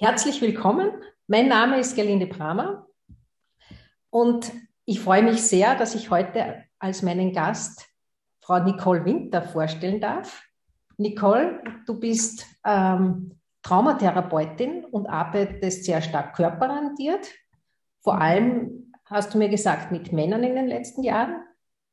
Herzlich 0.00 0.40
willkommen. 0.40 0.92
Mein 1.26 1.48
Name 1.48 1.80
ist 1.80 1.96
Gerlinde 1.96 2.28
Bramer 2.28 2.86
und 4.10 4.52
ich 4.84 5.00
freue 5.00 5.24
mich 5.24 5.42
sehr, 5.42 5.74
dass 5.74 5.96
ich 5.96 6.08
heute 6.10 6.62
als 6.78 7.02
meinen 7.02 7.32
Gast 7.32 7.84
Frau 8.40 8.60
Nicole 8.60 9.04
Winter 9.04 9.42
vorstellen 9.42 10.00
darf. 10.00 10.40
Nicole, 10.98 11.60
du 11.84 11.98
bist 11.98 12.46
ähm, 12.64 13.40
Traumatherapeutin 13.64 14.84
und 14.84 15.08
arbeitest 15.08 15.84
sehr 15.84 16.00
stark 16.00 16.36
körperorientiert. 16.36 17.26
Vor 18.00 18.20
allem 18.20 18.92
hast 19.04 19.34
du 19.34 19.38
mir 19.38 19.48
gesagt, 19.48 19.90
mit 19.90 20.12
Männern 20.12 20.44
in 20.44 20.54
den 20.54 20.68
letzten 20.68 21.02
Jahren. 21.02 21.42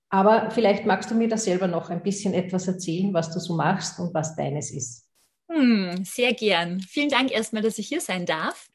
Aber 0.09 0.51
vielleicht 0.51 0.85
magst 0.85 1.09
du 1.09 1.15
mir 1.15 1.27
da 1.27 1.37
selber 1.37 1.65
noch 1.65 1.89
ein 1.89 2.03
bisschen 2.03 2.35
etwas 2.35 2.67
erzählen, 2.67 3.15
was 3.15 3.33
du 3.33 3.39
so 3.39 3.55
machst 3.55 3.99
und 3.99 4.13
was 4.13 4.35
deines 4.35 4.71
ist. 4.71 5.04
Hm, 5.49 6.03
sehr 6.03 6.33
gern. 6.33 6.79
Vielen 6.81 7.09
Dank 7.09 7.31
erstmal, 7.31 7.61
dass 7.61 7.77
ich 7.77 7.87
hier 7.87 8.01
sein 8.01 8.25
darf. 8.25 8.67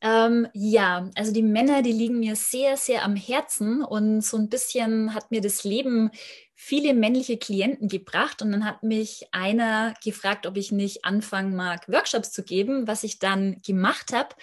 Ähm, 0.00 0.48
ja, 0.54 1.10
also 1.16 1.32
die 1.32 1.42
Männer, 1.42 1.82
die 1.82 1.92
liegen 1.92 2.20
mir 2.20 2.36
sehr, 2.36 2.76
sehr 2.76 3.04
am 3.04 3.16
Herzen 3.16 3.82
und 3.82 4.22
so 4.22 4.36
ein 4.36 4.48
bisschen 4.50 5.14
hat 5.14 5.30
mir 5.30 5.40
das 5.40 5.64
Leben 5.64 6.10
viele 6.54 6.94
männliche 6.94 7.38
Klienten 7.38 7.88
gebracht 7.88 8.42
und 8.42 8.52
dann 8.52 8.64
hat 8.66 8.82
mich 8.82 9.26
einer 9.32 9.94
gefragt, 10.04 10.46
ob 10.46 10.56
ich 10.56 10.72
nicht 10.72 11.04
anfangen 11.04 11.56
mag, 11.56 11.88
Workshops 11.88 12.32
zu 12.32 12.42
geben, 12.44 12.86
was 12.86 13.02
ich 13.04 13.18
dann 13.18 13.60
gemacht 13.62 14.12
habe 14.12 14.34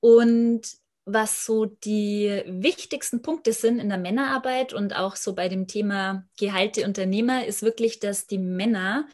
und 0.00 0.62
was 1.04 1.44
so 1.46 1.66
die 1.66 2.42
wichtigsten 2.46 3.22
Punkte 3.22 3.52
sind 3.52 3.78
in 3.80 3.88
der 3.88 3.98
Männerarbeit 3.98 4.72
und 4.72 4.94
auch 4.96 5.16
so 5.16 5.34
bei 5.34 5.48
dem 5.48 5.66
Thema 5.66 6.26
Gehalte 6.38 6.84
Unternehmer 6.86 7.46
ist 7.46 7.62
wirklich, 7.62 8.00
dass 8.00 8.26
die 8.26 8.38
Männer 8.38 9.08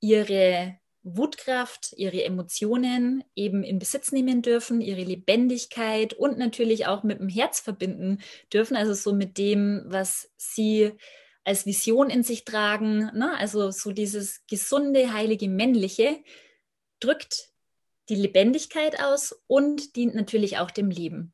ihre 0.00 0.76
Wutkraft, 1.02 1.94
ihre 1.96 2.22
Emotionen 2.22 3.24
eben 3.34 3.64
in 3.64 3.78
Besitz 3.78 4.12
nehmen 4.12 4.42
dürfen, 4.42 4.80
ihre 4.80 5.02
Lebendigkeit 5.02 6.14
und 6.14 6.38
natürlich 6.38 6.86
auch 6.86 7.02
mit 7.02 7.18
dem 7.18 7.28
Herz 7.28 7.60
verbinden 7.60 8.20
dürfen, 8.52 8.76
also 8.76 8.94
so 8.94 9.12
mit 9.12 9.36
dem, 9.36 9.82
was 9.86 10.30
sie 10.36 10.92
als 11.44 11.66
Vision 11.66 12.08
in 12.08 12.22
sich 12.22 12.44
tragen. 12.44 13.10
Ne? 13.14 13.36
Also 13.36 13.70
so 13.70 13.92
dieses 13.92 14.46
gesunde, 14.46 15.12
heilige, 15.12 15.48
männliche 15.48 16.22
drückt 17.00 17.50
die 18.08 18.14
Lebendigkeit 18.14 19.00
aus 19.00 19.34
und 19.46 19.96
dient 19.96 20.14
natürlich 20.14 20.58
auch 20.58 20.70
dem 20.70 20.90
Leben. 20.90 21.32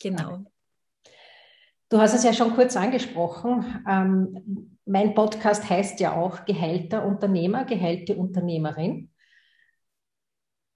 Genau. 0.00 0.44
Du 1.90 1.98
hast 1.98 2.14
es 2.14 2.22
ja 2.22 2.34
schon 2.34 2.54
kurz 2.54 2.76
angesprochen. 2.76 3.64
Ähm, 3.88 4.78
mein 4.84 5.14
Podcast 5.14 5.68
heißt 5.68 6.00
ja 6.00 6.14
auch 6.14 6.44
Geheilter 6.44 7.06
Unternehmer, 7.06 7.64
geheilte 7.64 8.14
Unternehmerin. 8.14 9.10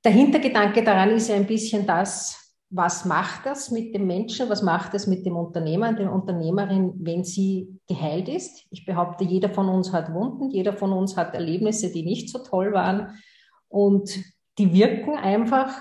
Der 0.05 0.13
Hintergedanke 0.13 0.83
daran 0.83 1.11
ist 1.11 1.29
ja 1.29 1.37
ein 1.37 1.47
bisschen 1.47 1.87
das, 1.87 2.43
was 2.71 3.05
macht 3.05 3.45
das 3.45 3.71
mit 3.71 3.95
dem 3.95 4.07
Menschen, 4.07 4.49
was 4.49 4.63
macht 4.63 4.95
es 4.95 5.07
mit 5.07 5.27
dem 5.27 5.37
Unternehmer, 5.37 5.93
der 5.93 6.11
Unternehmerin, 6.11 6.95
wenn 6.97 7.23
sie 7.23 7.79
geheilt 7.87 8.31
ist. 8.31 8.67
Ich 8.71 8.87
behaupte, 8.87 9.25
jeder 9.25 9.51
von 9.51 9.69
uns 9.69 9.93
hat 9.93 10.15
Wunden, 10.15 10.51
jeder 10.51 10.73
von 10.73 10.93
uns 10.93 11.19
hat 11.19 11.35
Erlebnisse, 11.35 11.93
die 11.93 12.03
nicht 12.05 12.31
so 12.31 12.39
toll 12.39 12.73
waren 12.73 13.19
und 13.69 14.19
die 14.57 14.73
wirken 14.73 15.17
einfach. 15.19 15.75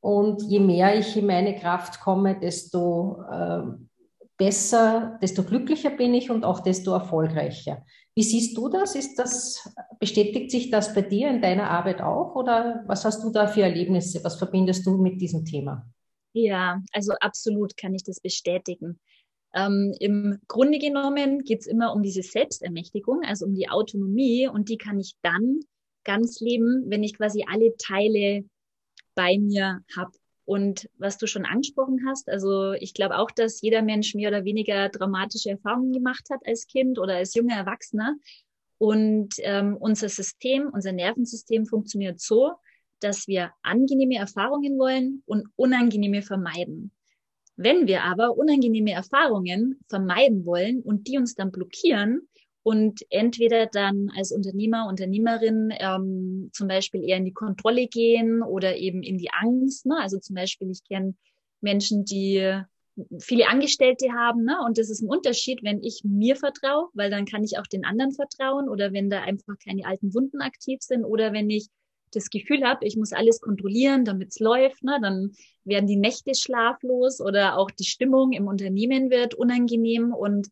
Und 0.00 0.42
je 0.42 0.60
mehr 0.60 0.98
ich 0.98 1.16
in 1.16 1.26
meine 1.26 1.56
Kraft 1.56 2.00
komme, 2.00 2.38
desto 2.38 3.22
äh, 3.32 3.62
besser, 4.36 5.18
desto 5.22 5.44
glücklicher 5.44 5.90
bin 5.90 6.14
ich 6.14 6.30
und 6.30 6.44
auch 6.44 6.60
desto 6.60 6.92
erfolgreicher. 6.92 7.84
Wie 8.14 8.22
siehst 8.22 8.56
du 8.56 8.68
das? 8.68 8.94
Ist 8.94 9.18
das, 9.18 9.74
bestätigt 9.98 10.50
sich 10.50 10.70
das 10.70 10.94
bei 10.94 11.02
dir 11.02 11.28
in 11.28 11.42
deiner 11.42 11.70
Arbeit 11.70 12.00
auch 12.00 12.34
oder 12.34 12.82
was 12.86 13.04
hast 13.04 13.22
du 13.22 13.30
da 13.30 13.46
für 13.46 13.62
Erlebnisse? 13.62 14.22
Was 14.24 14.36
verbindest 14.36 14.86
du 14.86 14.96
mit 14.96 15.20
diesem 15.20 15.44
Thema? 15.44 15.86
Ja, 16.32 16.82
also 16.92 17.12
absolut 17.20 17.76
kann 17.76 17.94
ich 17.94 18.04
das 18.04 18.20
bestätigen. 18.20 18.98
Ähm, 19.54 19.94
Im 20.00 20.38
Grunde 20.48 20.78
genommen 20.78 21.44
geht 21.44 21.60
es 21.60 21.66
immer 21.66 21.94
um 21.94 22.02
diese 22.02 22.22
Selbstermächtigung, 22.22 23.22
also 23.24 23.46
um 23.46 23.54
die 23.54 23.70
Autonomie 23.70 24.48
und 24.48 24.68
die 24.68 24.76
kann 24.76 24.98
ich 25.00 25.14
dann 25.22 25.60
ganz 26.04 26.40
leben, 26.40 26.84
wenn 26.88 27.02
ich 27.02 27.16
quasi 27.16 27.44
alle 27.50 27.74
Teile 27.76 28.44
bei 29.14 29.38
mir 29.38 29.82
habe. 29.96 30.12
Und 30.46 30.88
was 30.96 31.18
du 31.18 31.26
schon 31.26 31.44
angesprochen 31.44 32.06
hast, 32.08 32.28
also 32.28 32.72
ich 32.72 32.94
glaube 32.94 33.18
auch, 33.18 33.32
dass 33.32 33.60
jeder 33.60 33.82
Mensch 33.82 34.14
mehr 34.14 34.28
oder 34.28 34.44
weniger 34.44 34.88
dramatische 34.88 35.50
Erfahrungen 35.50 35.92
gemacht 35.92 36.28
hat 36.30 36.40
als 36.46 36.68
Kind 36.68 36.98
oder 36.98 37.16
als 37.16 37.34
junger 37.34 37.56
Erwachsener. 37.56 38.14
Und 38.78 39.34
ähm, 39.38 39.76
unser 39.76 40.08
System, 40.08 40.70
unser 40.72 40.92
Nervensystem 40.92 41.66
funktioniert 41.66 42.20
so, 42.20 42.52
dass 43.00 43.26
wir 43.26 43.50
angenehme 43.62 44.16
Erfahrungen 44.16 44.78
wollen 44.78 45.22
und 45.26 45.48
unangenehme 45.56 46.22
vermeiden. 46.22 46.92
Wenn 47.56 47.88
wir 47.88 48.04
aber 48.04 48.36
unangenehme 48.36 48.92
Erfahrungen 48.92 49.80
vermeiden 49.88 50.46
wollen 50.46 50.80
und 50.80 51.08
die 51.08 51.18
uns 51.18 51.34
dann 51.34 51.50
blockieren, 51.50 52.28
und 52.66 53.02
entweder 53.10 53.66
dann 53.66 54.10
als 54.16 54.32
Unternehmer, 54.32 54.88
Unternehmerin 54.88 55.72
ähm, 55.78 56.50
zum 56.52 56.66
Beispiel 56.66 57.04
eher 57.04 57.18
in 57.18 57.24
die 57.24 57.32
Kontrolle 57.32 57.86
gehen 57.86 58.42
oder 58.42 58.74
eben 58.76 59.04
in 59.04 59.18
die 59.18 59.30
Angst. 59.30 59.86
Ne? 59.86 59.96
Also 60.00 60.18
zum 60.18 60.34
Beispiel, 60.34 60.68
ich 60.72 60.82
kenne 60.82 61.14
Menschen, 61.60 62.04
die 62.04 62.60
viele 63.20 63.46
Angestellte 63.46 64.08
haben, 64.14 64.42
ne? 64.42 64.56
und 64.66 64.78
das 64.78 64.90
ist 64.90 65.00
ein 65.00 65.08
Unterschied, 65.08 65.62
wenn 65.62 65.80
ich 65.80 66.00
mir 66.02 66.34
vertraue, 66.34 66.88
weil 66.92 67.08
dann 67.08 67.24
kann 67.24 67.44
ich 67.44 67.56
auch 67.56 67.68
den 67.68 67.84
anderen 67.84 68.10
vertrauen 68.10 68.68
oder 68.68 68.92
wenn 68.92 69.10
da 69.10 69.20
einfach 69.20 69.54
keine 69.64 69.86
alten 69.86 70.12
Wunden 70.12 70.40
aktiv 70.40 70.80
sind 70.82 71.04
oder 71.04 71.32
wenn 71.32 71.48
ich 71.48 71.68
das 72.10 72.30
Gefühl 72.30 72.64
habe, 72.64 72.84
ich 72.84 72.96
muss 72.96 73.12
alles 73.12 73.40
kontrollieren, 73.40 74.04
damit 74.04 74.30
es 74.30 74.40
läuft, 74.40 74.82
ne? 74.82 74.98
dann 75.00 75.30
werden 75.62 75.86
die 75.86 75.94
Nächte 75.94 76.34
schlaflos 76.34 77.20
oder 77.20 77.58
auch 77.58 77.70
die 77.70 77.84
Stimmung 77.84 78.32
im 78.32 78.48
Unternehmen 78.48 79.08
wird 79.08 79.34
unangenehm 79.34 80.12
und 80.12 80.48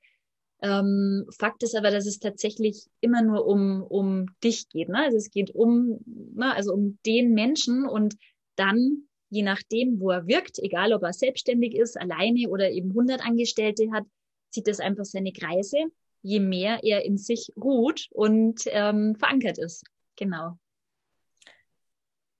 ähm, 0.65 1.27
Fakt 1.39 1.63
ist 1.63 1.77
aber, 1.77 1.91
dass 1.91 2.07
es 2.07 2.19
tatsächlich 2.19 2.87
immer 3.03 3.21
nur 3.23 3.47
um, 3.47 3.83
um 3.83 4.27
dich 4.43 4.69
geht. 4.71 4.89
Ne? 4.89 4.99
Also 4.99 5.19
es 5.19 5.31
geht 5.31 5.55
um, 5.55 5.99
ne, 6.07 6.55
also 6.55 6.73
um 6.73 6.99
den 7.05 7.35
Menschen 7.35 7.87
und 7.87 8.17
dann, 8.57 9.07
je 9.29 9.43
nachdem, 9.43 10.01
wo 10.01 10.11
er 10.11 10.27
wirkt, 10.27 10.59
egal 10.59 10.95
ob 10.95 11.03
er 11.03 11.13
selbstständig 11.13 11.77
ist, 11.77 12.01
alleine 12.01 12.49
oder 12.49 12.71
eben 12.71 12.91
100 12.91 13.21
Angestellte 13.27 13.93
hat, 13.93 14.05
zieht 14.51 14.67
das 14.67 14.81
einfach 14.81 15.05
seine 15.05 15.33
Kreise, 15.33 15.77
je 16.23 16.41
mehr 16.41 16.81
er 16.83 17.05
in 17.05 17.19
sich 17.19 17.53
ruht 17.61 18.09
und 18.11 18.63
ähm, 18.69 19.17
verankert 19.17 19.59
ist. 19.59 19.85
Genau. 20.17 20.57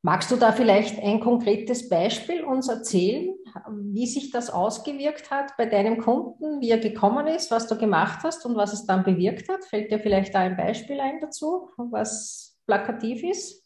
Magst 0.05 0.31
du 0.31 0.37
da 0.37 0.53
vielleicht 0.53 0.99
ein 1.03 1.19
konkretes 1.19 1.89
Beispiel 1.89 2.45
uns 2.45 2.69
erzählen, 2.69 3.35
wie 3.71 4.07
sich 4.07 4.31
das 4.31 4.51
ausgewirkt 4.51 5.31
hat 5.31 5.57
bei 5.57 5.65
deinem 5.65 5.97
Kunden, 5.97 6.61
wie 6.61 6.69
er 6.69 6.77
gekommen 6.77 7.27
ist, 7.27 7.51
was 7.51 7.69
du 7.69 7.79
gemacht 7.79 8.19
hast 8.23 8.45
und 8.45 8.55
was 8.55 8.75
es 8.75 8.85
dann 8.85 9.03
bewirkt 9.03 9.49
hat? 9.49 9.65
Fällt 9.65 9.91
dir 9.91 9.99
vielleicht 9.99 10.35
da 10.35 10.41
ein 10.41 10.59
Beispiel 10.59 11.01
ein 11.01 11.21
dazu, 11.23 11.71
was 11.79 12.55
plakativ 12.67 13.23
ist? 13.23 13.65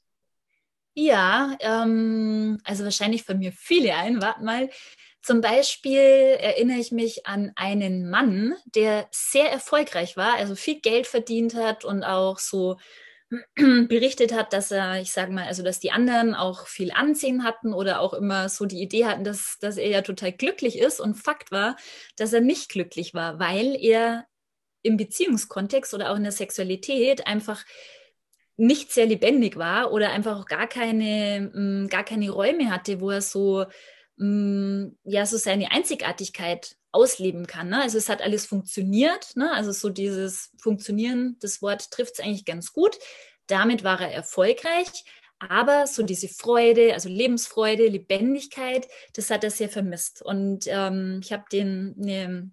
Ja, 0.94 1.56
ähm, 1.58 2.60
also 2.62 2.84
wahrscheinlich 2.84 3.24
von 3.24 3.40
mir 3.40 3.50
viele 3.50 3.96
ein. 3.96 4.22
Warte 4.22 4.44
mal. 4.44 4.70
Zum 5.22 5.40
Beispiel 5.40 5.98
erinnere 5.98 6.78
ich 6.78 6.92
mich 6.92 7.26
an 7.26 7.50
einen 7.56 8.08
Mann, 8.08 8.54
der 8.64 9.08
sehr 9.10 9.50
erfolgreich 9.50 10.16
war, 10.16 10.34
also 10.34 10.54
viel 10.54 10.78
Geld 10.80 11.08
verdient 11.08 11.56
hat 11.56 11.84
und 11.84 12.04
auch 12.04 12.38
so 12.38 12.76
berichtet 13.56 14.32
hat, 14.32 14.52
dass 14.52 14.70
er, 14.70 15.00
ich 15.00 15.12
sage 15.12 15.32
mal, 15.32 15.46
also 15.46 15.62
dass 15.62 15.80
die 15.80 15.90
anderen 15.90 16.34
auch 16.34 16.66
viel 16.66 16.90
Ansehen 16.92 17.44
hatten 17.44 17.74
oder 17.74 18.00
auch 18.00 18.14
immer 18.14 18.48
so 18.48 18.64
die 18.64 18.80
Idee 18.80 19.04
hatten, 19.06 19.24
dass, 19.24 19.58
dass 19.60 19.76
er 19.76 19.88
ja 19.88 20.02
total 20.02 20.32
glücklich 20.32 20.78
ist. 20.78 21.00
Und 21.00 21.14
Fakt 21.14 21.50
war, 21.50 21.76
dass 22.16 22.32
er 22.32 22.40
nicht 22.40 22.70
glücklich 22.70 23.14
war, 23.14 23.38
weil 23.38 23.76
er 23.78 24.26
im 24.82 24.96
Beziehungskontext 24.96 25.92
oder 25.92 26.10
auch 26.10 26.16
in 26.16 26.22
der 26.22 26.32
Sexualität 26.32 27.26
einfach 27.26 27.64
nicht 28.56 28.92
sehr 28.92 29.06
lebendig 29.06 29.56
war 29.56 29.92
oder 29.92 30.10
einfach 30.10 30.40
auch 30.40 30.46
gar 30.46 30.66
keine, 30.66 31.50
mm, 31.54 31.88
gar 31.88 32.04
keine 32.04 32.30
Räume 32.30 32.70
hatte, 32.70 33.00
wo 33.00 33.10
er 33.10 33.22
so, 33.22 33.66
mm, 34.16 34.88
ja, 35.04 35.26
so 35.26 35.36
seine 35.36 35.70
Einzigartigkeit 35.70 36.76
ausleben 36.92 37.46
kann. 37.46 37.68
Ne? 37.68 37.82
Also 37.82 37.98
es 37.98 38.08
hat 38.08 38.22
alles 38.22 38.46
funktioniert. 38.46 39.36
Ne? 39.36 39.52
Also 39.52 39.72
so 39.72 39.88
dieses 39.88 40.50
Funktionieren, 40.58 41.36
das 41.40 41.62
Wort 41.62 41.90
trifft 41.90 42.14
es 42.14 42.20
eigentlich 42.20 42.44
ganz 42.44 42.72
gut. 42.72 42.98
Damit 43.46 43.84
war 43.84 44.00
er 44.00 44.12
erfolgreich. 44.12 45.04
Aber 45.40 45.86
so 45.86 46.02
diese 46.02 46.28
Freude, 46.28 46.94
also 46.94 47.08
Lebensfreude, 47.08 47.86
Lebendigkeit, 47.86 48.88
das 49.14 49.30
hat 49.30 49.44
er 49.44 49.50
sehr 49.50 49.68
vermisst. 49.68 50.20
Und 50.22 50.64
ähm, 50.66 51.20
ich 51.22 51.32
habe 51.32 51.44
den 51.52 51.94
ne, 51.96 52.50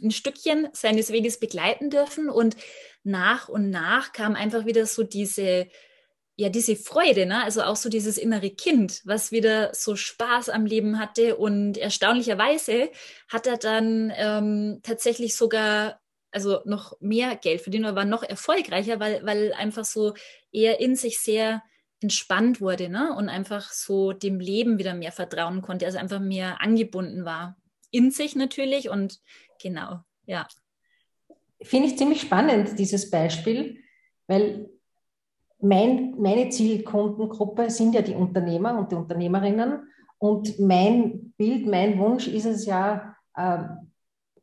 ein 0.00 0.10
Stückchen 0.12 0.68
seines 0.72 1.10
Weges 1.10 1.40
begleiten 1.40 1.90
dürfen 1.90 2.30
und 2.30 2.56
nach 3.02 3.48
und 3.48 3.70
nach 3.70 4.12
kam 4.12 4.34
einfach 4.34 4.66
wieder 4.66 4.86
so 4.86 5.02
diese 5.02 5.68
ja, 6.40 6.50
diese 6.50 6.76
Freude, 6.76 7.26
ne? 7.26 7.42
also 7.42 7.62
auch 7.62 7.74
so 7.74 7.88
dieses 7.88 8.16
innere 8.16 8.50
Kind, 8.50 9.02
was 9.04 9.32
wieder 9.32 9.74
so 9.74 9.96
Spaß 9.96 10.50
am 10.50 10.66
Leben 10.66 11.00
hatte. 11.00 11.36
Und 11.36 11.76
erstaunlicherweise 11.76 12.90
hat 13.28 13.48
er 13.48 13.56
dann 13.56 14.12
ähm, 14.16 14.78
tatsächlich 14.84 15.34
sogar 15.34 16.00
also 16.30 16.60
noch 16.64 16.96
mehr 17.00 17.34
Geld 17.34 17.62
verdient 17.62 17.86
oder 17.86 17.96
war 17.96 18.04
noch 18.04 18.22
erfolgreicher, 18.22 19.00
weil, 19.00 19.26
weil 19.26 19.52
einfach 19.52 19.84
so 19.84 20.14
er 20.52 20.78
in 20.78 20.94
sich 20.94 21.18
sehr 21.18 21.60
entspannt 22.00 22.60
wurde 22.60 22.88
ne? 22.88 23.16
und 23.16 23.28
einfach 23.28 23.72
so 23.72 24.12
dem 24.12 24.38
Leben 24.38 24.78
wieder 24.78 24.94
mehr 24.94 25.10
vertrauen 25.10 25.60
konnte, 25.60 25.86
also 25.86 25.98
einfach 25.98 26.20
mehr 26.20 26.60
angebunden 26.60 27.24
war. 27.24 27.56
In 27.90 28.12
sich 28.12 28.36
natürlich 28.36 28.90
und 28.90 29.18
genau, 29.60 30.04
ja. 30.24 30.46
Finde 31.62 31.88
ich 31.88 31.98
ziemlich 31.98 32.20
spannend, 32.20 32.78
dieses 32.78 33.10
Beispiel, 33.10 33.78
weil 34.28 34.70
mein, 35.60 36.14
meine 36.18 36.48
Zielkundengruppe 36.50 37.70
sind 37.70 37.94
ja 37.94 38.02
die 38.02 38.14
Unternehmer 38.14 38.78
und 38.78 38.92
die 38.92 38.96
Unternehmerinnen. 38.96 39.80
Und 40.18 40.58
mein 40.58 41.32
Bild, 41.36 41.66
mein 41.66 41.98
Wunsch 41.98 42.28
ist 42.28 42.46
es 42.46 42.66
ja, 42.66 43.14
äh, 43.34 43.58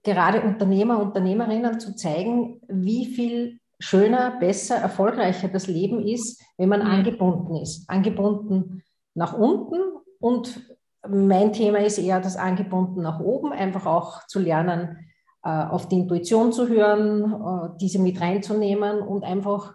gerade 0.04 0.42
Unternehmer, 0.42 1.02
Unternehmerinnen 1.02 1.80
zu 1.80 1.96
zeigen, 1.96 2.62
wie 2.68 3.06
viel 3.08 3.60
schöner, 3.80 4.38
besser, 4.40 4.76
erfolgreicher 4.76 5.48
das 5.48 5.68
Leben 5.68 6.06
ist, 6.06 6.42
wenn 6.58 6.70
man 6.70 6.82
mhm. 6.82 6.88
angebunden 6.88 7.56
ist. 7.58 7.90
Angebunden 7.90 8.84
nach 9.16 9.38
unten 9.38 9.80
und 10.20 10.76
mein 11.08 11.54
Thema 11.54 11.80
ist 11.80 11.98
eher 11.98 12.20
das 12.20 12.38
Angebunden 12.38 13.02
nach 13.02 13.20
oben, 13.20 13.52
einfach 13.52 13.86
auch 13.86 14.26
zu 14.28 14.40
lernen, 14.40 14.98
äh, 15.44 15.50
auf 15.50 15.88
die 15.88 16.00
Intuition 16.00 16.52
zu 16.52 16.68
hören, 16.68 17.34
äh, 17.34 17.78
diese 17.80 18.00
mit 18.00 18.20
reinzunehmen 18.22 19.00
und 19.00 19.24
einfach 19.24 19.74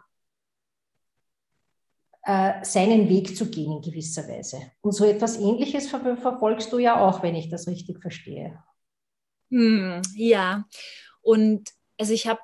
seinen 2.23 3.09
Weg 3.09 3.37
zu 3.37 3.51
gehen 3.51 3.73
in 3.73 3.83
gewisser 3.83 4.29
Weise. 4.29 4.61
Und 4.83 4.93
so 4.93 5.05
etwas 5.05 5.39
Ähnliches 5.39 5.89
ver 5.89 6.17
verfolgst 6.17 6.73
du 6.73 6.79
ja 6.79 7.01
auch, 7.01 7.23
wenn 7.23 7.35
ich 7.35 7.49
das 7.49 7.67
richtig 7.67 8.01
verstehe. 8.01 8.63
Hm, 9.51 10.03
ja, 10.15 10.67
und 11.23 11.71
also 11.99 12.13
ich 12.13 12.27
habe, 12.27 12.41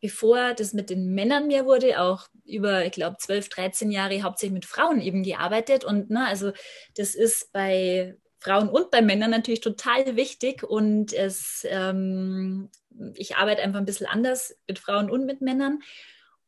bevor 0.00 0.54
das 0.54 0.72
mit 0.72 0.90
den 0.90 1.14
Männern 1.14 1.46
mehr 1.46 1.66
wurde, 1.66 2.00
auch 2.00 2.28
über, 2.44 2.84
ich 2.84 2.92
glaube, 2.92 3.16
12, 3.18 3.48
13 3.50 3.90
Jahre 3.90 4.22
hauptsächlich 4.22 4.54
mit 4.54 4.64
Frauen 4.64 5.00
eben 5.00 5.22
gearbeitet. 5.22 5.84
Und 5.84 6.10
ne, 6.10 6.26
also 6.26 6.52
das 6.96 7.14
ist 7.14 7.52
bei 7.52 8.16
Frauen 8.38 8.68
und 8.68 8.90
bei 8.90 9.02
Männern 9.02 9.30
natürlich 9.30 9.60
total 9.60 10.16
wichtig. 10.16 10.62
Und 10.62 11.12
es, 11.12 11.66
ähm, 11.68 12.70
ich 13.14 13.36
arbeite 13.36 13.62
einfach 13.62 13.78
ein 13.78 13.86
bisschen 13.86 14.06
anders 14.06 14.56
mit 14.66 14.78
Frauen 14.78 15.10
und 15.10 15.26
mit 15.26 15.40
Männern. 15.40 15.80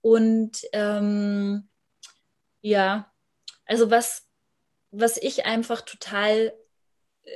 Und 0.00 0.62
ähm, 0.72 1.68
ja, 2.62 3.12
also 3.66 3.90
was, 3.90 4.26
was 4.90 5.18
ich 5.18 5.44
einfach 5.46 5.82
total 5.82 6.52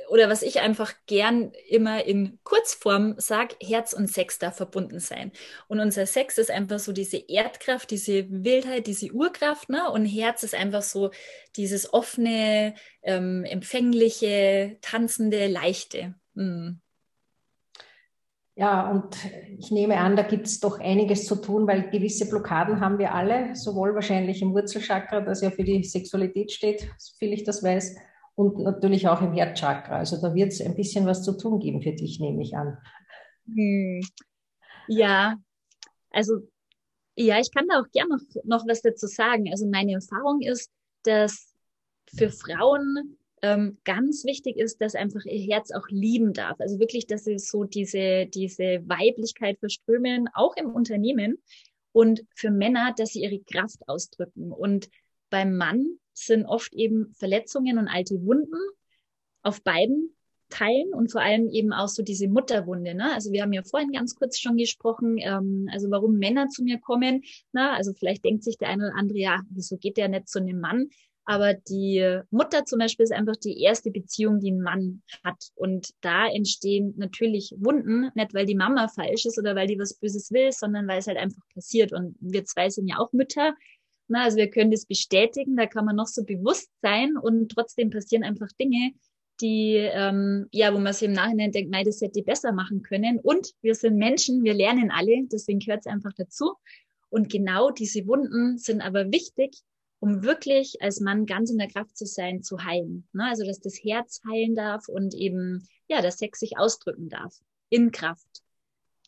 oder 0.09 0.29
was 0.29 0.41
ich 0.41 0.59
einfach 0.59 0.93
gern 1.05 1.53
immer 1.69 2.03
in 2.03 2.39
Kurzform 2.43 3.15
sage, 3.17 3.55
Herz 3.61 3.93
und 3.93 4.07
Sex 4.11 4.37
da 4.37 4.51
verbunden 4.51 4.99
sein. 4.99 5.31
Und 5.67 5.79
unser 5.79 6.05
Sex 6.05 6.37
ist 6.37 6.51
einfach 6.51 6.79
so 6.79 6.91
diese 6.91 7.17
Erdkraft, 7.17 7.89
diese 7.91 8.25
Wildheit, 8.29 8.87
diese 8.87 9.11
Urkraft, 9.11 9.69
ne? 9.69 9.89
Und 9.89 10.05
Herz 10.05 10.43
ist 10.43 10.55
einfach 10.55 10.81
so 10.81 11.11
dieses 11.55 11.93
offene, 11.93 12.75
ähm, 13.01 13.45
empfängliche, 13.45 14.77
tanzende, 14.81 15.47
leichte. 15.47 16.15
Mhm. 16.33 16.81
Ja, 18.59 18.89
und 18.89 19.15
ich 19.59 19.69
nehme 19.69 19.97
an, 19.97 20.15
da 20.15 20.23
gibt 20.23 20.47
es 20.47 20.59
doch 20.59 20.79
einiges 20.79 21.27
zu 21.27 21.35
tun, 21.35 21.67
weil 21.67 21.91
gewisse 21.91 22.27
Blockaden 22.27 22.79
haben 22.79 22.97
wir 22.97 23.13
alle, 23.13 23.55
sowohl 23.55 23.93
wahrscheinlich 23.93 24.41
im 24.41 24.55
Wurzelchakra, 24.55 25.21
das 25.21 25.41
ja 25.41 25.51
für 25.51 25.63
die 25.63 25.83
Sexualität 25.83 26.51
steht, 26.51 26.89
soviel 26.97 27.33
ich 27.33 27.43
das 27.43 27.61
weiß, 27.61 27.95
und 28.33 28.57
natürlich 28.57 29.07
auch 29.07 29.21
im 29.21 29.33
Herzchakra. 29.33 29.97
Also 29.97 30.19
da 30.19 30.33
wird 30.33 30.53
es 30.53 30.61
ein 30.61 30.75
bisschen 30.75 31.05
was 31.05 31.21
zu 31.21 31.37
tun 31.37 31.59
geben 31.59 31.83
für 31.83 31.91
dich, 31.91 32.19
nehme 32.19 32.41
ich 32.41 32.57
an. 32.57 32.79
Hm. 33.45 34.01
Ja, 34.87 35.35
also 36.09 36.39
ja, 37.15 37.39
ich 37.39 37.53
kann 37.53 37.67
da 37.67 37.79
auch 37.79 37.91
gerne 37.91 38.09
noch, 38.09 38.43
noch 38.43 38.67
was 38.67 38.81
dazu 38.81 39.05
sagen. 39.05 39.51
Also 39.51 39.67
meine 39.67 39.93
Erfahrung 39.93 40.41
ist, 40.41 40.71
dass 41.03 41.53
für 42.15 42.31
Frauen 42.31 43.19
ähm, 43.41 43.77
ganz 43.83 44.25
wichtig 44.25 44.57
ist, 44.57 44.81
dass 44.81 44.95
einfach 44.95 45.23
ihr 45.25 45.53
Herz 45.53 45.71
auch 45.71 45.87
lieben 45.89 46.33
darf. 46.33 46.59
Also 46.59 46.79
wirklich, 46.79 47.07
dass 47.07 47.23
sie 47.25 47.37
so 47.37 47.63
diese, 47.63 48.25
diese 48.25 48.81
Weiblichkeit 48.87 49.59
verströmen, 49.59 50.27
auch 50.33 50.55
im 50.55 50.69
Unternehmen. 50.69 51.37
Und 51.91 52.23
für 52.35 52.51
Männer, 52.51 52.93
dass 52.95 53.09
sie 53.09 53.23
ihre 53.23 53.39
Kraft 53.39 53.87
ausdrücken. 53.87 54.51
Und 54.51 54.89
beim 55.29 55.55
Mann 55.55 55.99
sind 56.13 56.45
oft 56.45 56.73
eben 56.73 57.13
Verletzungen 57.13 57.77
und 57.77 57.87
alte 57.87 58.23
Wunden 58.23 58.57
auf 59.43 59.63
beiden 59.63 60.15
Teilen 60.49 60.93
und 60.93 61.11
vor 61.11 61.21
allem 61.21 61.49
eben 61.49 61.73
auch 61.73 61.89
so 61.89 62.03
diese 62.03 62.27
Mutterwunde. 62.27 62.95
Ne? 62.95 63.13
Also 63.13 63.31
wir 63.31 63.41
haben 63.41 63.53
ja 63.53 63.63
vorhin 63.63 63.91
ganz 63.91 64.15
kurz 64.15 64.39
schon 64.39 64.57
gesprochen, 64.57 65.17
ähm, 65.19 65.67
also 65.71 65.89
warum 65.89 66.17
Männer 66.17 66.47
zu 66.47 66.63
mir 66.63 66.79
kommen. 66.79 67.23
Na, 67.51 67.73
also 67.73 67.93
vielleicht 67.93 68.23
denkt 68.23 68.43
sich 68.43 68.57
der 68.57 68.69
eine 68.69 68.87
oder 68.87 68.95
andere, 68.95 69.17
ja, 69.19 69.41
wieso 69.49 69.77
geht 69.77 69.97
der 69.97 70.07
nicht 70.07 70.29
zu 70.29 70.39
einem 70.39 70.59
Mann? 70.59 70.89
Aber 71.29 71.53
die 71.53 72.21
Mutter 72.31 72.63
zum 72.63 72.79
Beispiel 72.79 73.03
ist 73.03 73.11
einfach 73.11 73.35
die 73.35 73.61
erste 73.61 73.91
Beziehung, 73.91 74.39
die 74.39 74.49
ein 74.49 74.61
Mann 74.61 75.03
hat. 75.25 75.49
Und 75.55 75.89
da 75.99 76.25
entstehen 76.25 76.93
natürlich 76.95 77.53
Wunden, 77.57 78.09
nicht 78.15 78.33
weil 78.33 78.45
die 78.45 78.55
Mama 78.55 78.87
falsch 78.87 79.25
ist 79.25 79.37
oder 79.37 79.53
weil 79.53 79.67
die 79.67 79.77
was 79.77 79.95
Böses 79.95 80.31
will, 80.31 80.53
sondern 80.53 80.87
weil 80.87 80.99
es 80.99 81.07
halt 81.07 81.17
einfach 81.17 81.41
passiert. 81.53 81.91
Und 81.91 82.15
wir 82.21 82.45
zwei 82.45 82.69
sind 82.69 82.87
ja 82.87 82.97
auch 82.99 83.11
Mütter. 83.11 83.55
Na, 84.07 84.23
also 84.23 84.37
wir 84.37 84.49
können 84.49 84.71
das 84.71 84.85
bestätigen, 84.85 85.57
da 85.57 85.65
kann 85.65 85.83
man 85.83 85.97
noch 85.97 86.07
so 86.07 86.23
bewusst 86.23 86.71
sein 86.81 87.17
und 87.17 87.49
trotzdem 87.49 87.89
passieren 87.89 88.23
einfach 88.23 88.47
Dinge, 88.57 88.93
die, 89.41 89.73
ähm, 89.75 90.47
ja, 90.53 90.73
wo 90.73 90.79
man 90.79 90.93
sich 90.93 91.09
im 91.09 91.13
Nachhinein 91.13 91.51
denkt, 91.51 91.71
nein, 91.71 91.83
das 91.83 91.99
hätte 91.99 92.19
ich 92.19 92.25
besser 92.25 92.53
machen 92.53 92.83
können. 92.83 93.19
Und 93.19 93.51
wir 93.61 93.75
sind 93.75 93.97
Menschen, 93.97 94.45
wir 94.45 94.53
lernen 94.53 94.91
alle, 94.91 95.25
deswegen 95.29 95.59
gehört 95.59 95.81
es 95.81 95.91
einfach 95.91 96.13
dazu. 96.15 96.53
Und 97.09 97.29
genau 97.29 97.69
diese 97.69 98.07
Wunden 98.07 98.57
sind 98.57 98.79
aber 98.79 99.11
wichtig, 99.11 99.57
um 99.99 100.23
wirklich 100.23 100.81
als 100.81 100.99
Mann 100.99 101.25
ganz 101.25 101.49
in 101.49 101.57
der 101.57 101.69
Kraft 101.69 101.97
zu 101.97 102.05
sein, 102.05 102.43
zu 102.43 102.63
heilen. 102.63 103.07
Ne? 103.13 103.25
Also, 103.25 103.45
dass 103.45 103.59
das 103.59 103.75
Herz 103.83 104.21
heilen 104.29 104.55
darf 104.55 104.87
und 104.87 105.13
eben, 105.13 105.67
ja, 105.87 106.01
der 106.01 106.11
Sex 106.11 106.39
sich 106.39 106.57
ausdrücken 106.57 107.09
darf. 107.09 107.35
In 107.69 107.91
Kraft. 107.91 108.43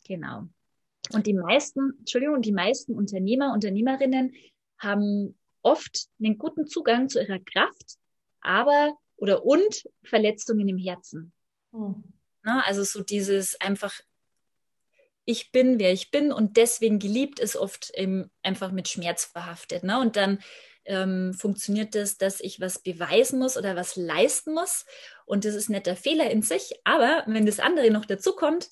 Genau. 0.06 0.48
Und 1.12 1.28
die 1.28 1.34
meisten, 1.34 1.94
Entschuldigung, 2.00 2.42
die 2.42 2.52
meisten 2.52 2.94
Unternehmer, 2.94 3.54
Unternehmerinnen 3.54 4.34
haben 4.78 5.38
oft 5.62 6.08
einen 6.20 6.38
guten 6.38 6.68
Zugang 6.68 7.10
zu 7.10 7.22
ihrer 7.22 7.40
Kraft, 7.40 7.98
aber 8.42 8.98
oder 9.18 9.46
und 9.46 9.84
Verletzungen 10.04 10.68
im 10.68 10.78
Herzen. 10.78 11.34
Mhm. 11.72 12.04
Na, 12.44 12.64
also 12.66 12.84
so 12.84 13.04
dieses 13.04 13.60
einfach, 13.60 14.00
ich 15.26 15.52
bin, 15.52 15.78
wer 15.78 15.92
ich 15.92 16.10
bin 16.10 16.32
und 16.32 16.58
deswegen 16.58 17.00
geliebt 17.00 17.40
ist 17.40 17.56
oft 17.56 17.92
eben 17.96 18.32
einfach 18.42 18.72
mit 18.72 18.88
Schmerz 18.88 19.26
verhaftet. 19.26 19.84
Ne? 19.84 20.00
Und 20.00 20.16
dann 20.16 20.40
ähm, 20.90 21.34
funktioniert 21.34 21.96
das, 21.96 22.18
dass 22.18 22.42
ich 22.42 22.60
was 22.60 22.80
beweisen 22.80 23.40
muss 23.40 23.58
oder 23.58 23.76
was 23.76 23.96
leisten 23.96 24.54
muss. 24.54 24.86
Und 25.26 25.46
das 25.46 25.56
ist 25.56 25.70
nicht 25.70 25.86
der 25.86 25.96
Fehler 25.96 26.30
in 26.30 26.42
sich. 26.42 26.74
Aber 26.84 27.24
wenn 27.28 27.46
das 27.46 27.60
andere 27.60 27.92
noch 27.92 28.06
dazu 28.06 28.34
kommt, 28.34 28.70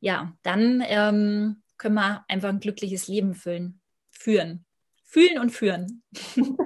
ja, 0.00 0.32
dann 0.42 0.82
ähm, 0.86 1.62
können 1.76 1.96
wir 1.96 2.24
einfach 2.28 2.48
ein 2.48 2.60
glückliches 2.60 3.08
Leben 3.08 3.34
füllen, 3.34 3.80
führen. 4.10 4.64
Fühlen 5.04 5.38
und 5.38 5.50
führen. 5.50 6.02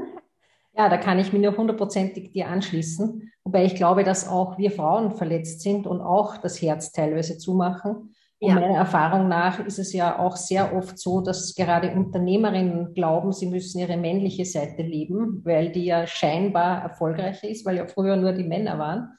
Ja, 0.74 0.88
da 0.88 0.96
kann 0.96 1.18
ich 1.18 1.32
mich 1.32 1.42
nur 1.42 1.56
hundertprozentig 1.56 2.32
dir 2.32 2.48
anschließen. 2.48 3.30
Wobei 3.44 3.64
ich 3.66 3.74
glaube, 3.74 4.04
dass 4.04 4.26
auch 4.26 4.56
wir 4.56 4.70
Frauen 4.70 5.10
verletzt 5.10 5.60
sind 5.60 5.86
und 5.86 6.00
auch 6.00 6.38
das 6.38 6.62
Herz 6.62 6.92
teilweise 6.92 7.36
zumachen. 7.36 8.14
Und 8.42 8.54
meiner 8.54 8.76
Erfahrung 8.76 9.28
nach 9.28 9.60
ist 9.60 9.78
es 9.78 9.92
ja 9.92 10.18
auch 10.18 10.36
sehr 10.36 10.74
oft 10.74 10.98
so, 10.98 11.20
dass 11.20 11.54
gerade 11.54 11.94
Unternehmerinnen 11.94 12.92
glauben, 12.92 13.30
sie 13.32 13.46
müssen 13.46 13.78
ihre 13.78 13.96
männliche 13.96 14.44
Seite 14.44 14.82
leben, 14.82 15.42
weil 15.44 15.70
die 15.70 15.84
ja 15.84 16.08
scheinbar 16.08 16.82
erfolgreicher 16.82 17.48
ist, 17.48 17.64
weil 17.64 17.76
ja 17.76 17.86
früher 17.86 18.16
nur 18.16 18.32
die 18.32 18.42
Männer 18.42 18.80
waren. 18.80 19.16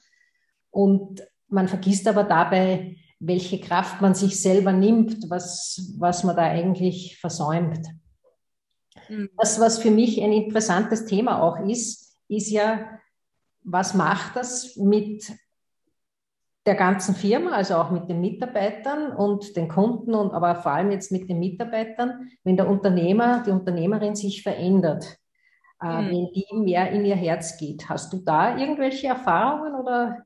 Und 0.70 1.26
man 1.48 1.68
vergisst 1.68 2.06
aber 2.06 2.24
dabei, 2.24 2.96
welche 3.18 3.60
Kraft 3.60 4.02
man 4.02 4.14
sich 4.14 4.42
selber 4.42 4.72
nimmt, 4.72 5.30
was, 5.30 5.94
was 5.98 6.22
man 6.24 6.36
da 6.36 6.42
eigentlich 6.42 7.18
versäumt. 7.18 7.86
Mhm. 9.08 9.30
Das, 9.38 9.58
was 9.58 9.78
für 9.78 9.90
mich 9.90 10.22
ein 10.22 10.32
interessantes 10.32 11.06
Thema 11.06 11.42
auch 11.42 11.66
ist, 11.66 12.18
ist 12.28 12.50
ja, 12.50 12.90
was 13.62 13.94
macht 13.94 14.36
das 14.36 14.76
mit 14.76 15.32
der 16.66 16.74
ganzen 16.74 17.14
Firma, 17.14 17.52
also 17.52 17.74
auch 17.74 17.90
mit 17.90 18.08
den 18.08 18.20
Mitarbeitern 18.20 19.14
und 19.14 19.54
den 19.56 19.68
Kunden 19.68 20.14
und 20.14 20.32
aber 20.32 20.56
vor 20.56 20.72
allem 20.72 20.90
jetzt 20.90 21.12
mit 21.12 21.28
den 21.28 21.38
Mitarbeitern, 21.38 22.30
wenn 22.42 22.56
der 22.56 22.68
Unternehmer, 22.68 23.42
die 23.42 23.50
Unternehmerin 23.50 24.16
sich 24.16 24.42
verändert, 24.42 25.18
äh, 25.82 25.86
mhm. 25.86 26.08
wenn 26.08 26.32
die 26.32 26.46
mehr 26.54 26.90
in 26.90 27.04
ihr 27.04 27.16
Herz 27.16 27.58
geht. 27.58 27.88
Hast 27.88 28.12
du 28.12 28.18
da 28.18 28.56
irgendwelche 28.56 29.08
Erfahrungen 29.08 29.74
oder? 29.74 30.24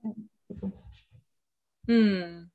Mhm. 1.87 2.51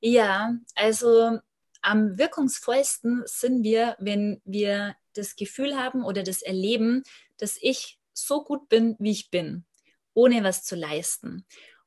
Ja, 0.00 0.54
also 0.74 1.38
am 1.80 2.18
wirkungsvollsten 2.18 3.22
sind 3.24 3.62
wir, 3.62 3.96
wenn 3.98 4.42
wir 4.44 4.94
das 5.14 5.36
Gefühl 5.36 5.76
haben 5.76 6.04
oder 6.04 6.22
das 6.22 6.42
Erleben, 6.42 7.02
dass 7.38 7.58
ich 7.60 7.98
so 8.12 8.44
gut 8.44 8.68
bin, 8.68 8.96
wie 8.98 9.12
ich 9.12 9.30
bin, 9.30 9.64
ohne 10.12 10.44
was 10.44 10.64
zu 10.64 10.76
leisten. 10.76 11.46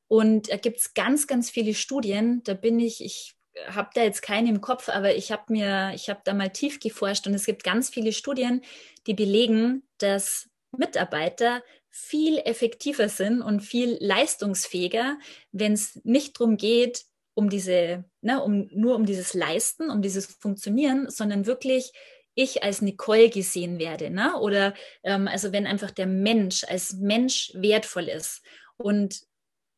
Und 0.10 0.52
da 0.52 0.58
gibt 0.58 0.80
es 0.80 0.94
ganz, 0.94 1.28
ganz 1.28 1.50
viele 1.50 1.74
Studien. 1.74 2.42
Da 2.44 2.56
bin 2.56 2.80
ich, 2.80 3.02
ich 3.02 3.36
habe 3.68 3.90
da 3.94 4.04
jetzt 4.04 4.22
keine 4.22 4.50
im 4.50 4.60
Kopf, 4.60 4.90
aber 4.90 5.16
ich 5.16 5.32
habe 5.32 5.44
mir, 5.50 5.92
ich 5.94 6.10
habe 6.10 6.22
da 6.26 6.34
mal 6.34 6.50
tief 6.50 6.80
geforscht 6.80 7.28
und 7.28 7.34
es 7.34 7.46
gibt 7.46 7.64
ganz 7.64 7.90
viele 7.90 8.12
Studien, 8.12 8.62
die 9.08 9.14
belegen, 9.14 9.84
dass 10.00 10.50
Mitarbeiter 10.76 11.62
viel 11.90 12.40
effektiver 12.40 13.08
sind 13.08 13.42
und 13.42 13.62
viel 13.62 13.98
leistungsfähiger, 14.00 15.18
wenn 15.52 15.74
es 15.74 16.00
nicht 16.04 16.40
darum 16.40 16.58
geht, 16.58 17.06
um 17.36 17.50
diese, 17.50 18.06
ne, 18.22 18.44
um, 18.44 18.68
nur 18.72 18.96
um 18.96 19.06
dieses 19.06 19.34
Leisten, 19.34 19.92
um 19.92 20.02
dieses 20.02 20.26
Funktionieren, 20.26 21.10
sondern 21.10 21.46
wirklich 21.46 21.94
ich 22.36 22.64
als 22.64 22.82
Nicole 22.82 23.30
gesehen 23.30 23.80
werde. 23.80 24.10
Ne? 24.10 24.36
Oder 24.40 24.74
ähm, 25.04 25.28
also 25.28 25.52
wenn 25.52 25.68
einfach 25.68 25.92
der 25.92 26.08
Mensch 26.08 26.64
als 26.64 26.94
Mensch 26.94 27.52
wertvoll 27.54 28.08
ist. 28.08 28.42
Und 28.78 29.22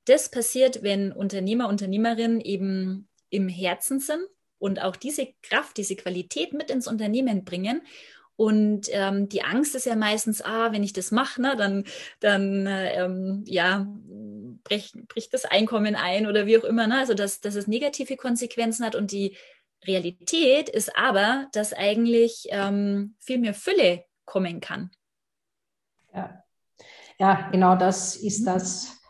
das 0.05 0.31
passiert, 0.31 0.84
wenn 0.84 1.12
Unternehmer, 1.12 1.67
Unternehmerinnen 1.70 2.41
eben 2.41 3.08
im 3.29 3.48
Herzen 3.48 4.00
sind 4.00 4.24
und 4.58 4.81
auch 4.81 4.96
diese 4.96 5.34
Kraft, 5.41 5.77
diese 5.77 5.96
Qualität 5.96 6.53
mit 6.53 6.70
ins 6.70 6.88
Unternehmen 6.88 7.46
bringen 7.46 7.81
und 8.41 8.88
ähm, 8.89 9.29
die 9.29 9.43
Angst 9.43 9.75
ist 9.75 9.86
ja 9.86 9.96
meistens, 9.96 10.41
ah, 10.41 10.72
wenn 10.72 10.84
ich 10.84 10.93
das 10.93 11.12
mache, 11.12 11.39
ne, 11.39 11.55
dann, 11.55 11.84
dann 12.22 12.65
ähm, 12.67 13.43
ja, 13.46 13.86
bricht, 14.63 15.08
bricht 15.08 15.31
das 15.36 15.46
Einkommen 15.46 15.96
ein 15.96 16.25
oder 16.25 16.48
wie 16.48 16.58
auch 16.58 16.63
immer. 16.63 16.88
Ne? 16.88 16.98
Also 16.98 17.13
dass, 17.13 17.39
dass 17.39 17.53
es 17.53 17.67
negative 17.67 18.17
Konsequenzen 18.17 18.84
hat. 18.84 18.96
Und 18.96 19.12
die 19.12 19.38
Realität 19.86 20.70
ist 20.70 20.98
aber, 20.98 21.50
dass 21.51 21.72
eigentlich 21.72 22.48
ähm, 22.50 23.15
viel 23.20 23.38
mehr 23.38 23.53
Fülle 23.53 24.05
kommen 24.25 24.60
kann. 24.60 24.89
Ja. 26.12 26.43
ja, 27.20 27.50
genau 27.51 27.75
das 27.75 28.15
ist 28.15 28.46
das, 28.46 29.00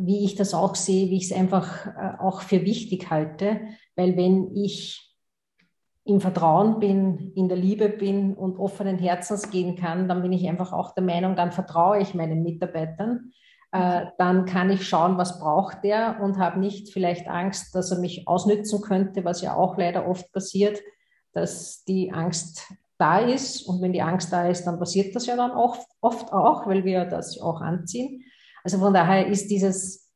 wie 0.00 0.24
ich 0.24 0.34
das 0.34 0.54
auch 0.54 0.74
sehe, 0.74 1.10
wie 1.10 1.16
ich 1.16 1.30
es 1.30 1.36
einfach 1.36 1.86
äh, 1.86 2.18
auch 2.18 2.40
für 2.40 2.64
wichtig 2.64 3.10
halte. 3.10 3.60
Weil 3.96 4.16
wenn 4.16 4.54
ich 4.54 5.08
im 6.04 6.20
Vertrauen 6.20 6.80
bin, 6.80 7.32
in 7.34 7.48
der 7.48 7.58
Liebe 7.58 7.88
bin 7.90 8.34
und 8.34 8.58
offenen 8.58 8.98
Herzens 8.98 9.50
gehen 9.50 9.76
kann, 9.76 10.08
dann 10.08 10.22
bin 10.22 10.32
ich 10.32 10.48
einfach 10.48 10.72
auch 10.72 10.94
der 10.94 11.04
Meinung, 11.04 11.36
dann 11.36 11.52
vertraue 11.52 12.00
ich 12.00 12.14
meinen 12.14 12.42
Mitarbeitern. 12.42 13.32
Äh, 13.72 14.06
dann 14.16 14.46
kann 14.46 14.70
ich 14.70 14.88
schauen, 14.88 15.18
was 15.18 15.38
braucht 15.38 15.84
der 15.84 16.20
und 16.22 16.38
habe 16.38 16.58
nicht 16.58 16.92
vielleicht 16.92 17.28
Angst, 17.28 17.74
dass 17.74 17.90
er 17.90 17.98
mich 17.98 18.26
ausnützen 18.26 18.80
könnte, 18.80 19.24
was 19.24 19.42
ja 19.42 19.54
auch 19.54 19.76
leider 19.76 20.08
oft 20.08 20.32
passiert, 20.32 20.80
dass 21.32 21.84
die 21.84 22.10
Angst 22.10 22.72
da 22.96 23.18
ist. 23.18 23.62
Und 23.68 23.82
wenn 23.82 23.92
die 23.92 24.02
Angst 24.02 24.32
da 24.32 24.48
ist, 24.48 24.64
dann 24.64 24.78
passiert 24.78 25.14
das 25.14 25.26
ja 25.26 25.36
dann 25.36 25.50
auch, 25.50 25.76
oft 26.00 26.32
auch, 26.32 26.66
weil 26.66 26.84
wir 26.84 27.04
das 27.04 27.38
auch 27.38 27.60
anziehen. 27.60 28.24
Also 28.68 28.84
von 28.84 28.92
daher 28.92 29.26
ist 29.26 29.48
dieses, 29.48 30.10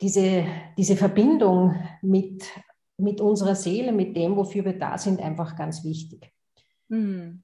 diese, 0.00 0.46
diese 0.78 0.96
Verbindung 0.96 1.74
mit 2.00 2.42
mit 3.00 3.20
unserer 3.20 3.54
Seele, 3.54 3.92
mit 3.92 4.16
dem, 4.16 4.36
wofür 4.36 4.64
wir 4.64 4.78
da 4.78 4.96
sind, 4.98 5.20
einfach 5.20 5.56
ganz 5.56 5.84
wichtig. 5.84 6.32
Mhm. 6.88 7.42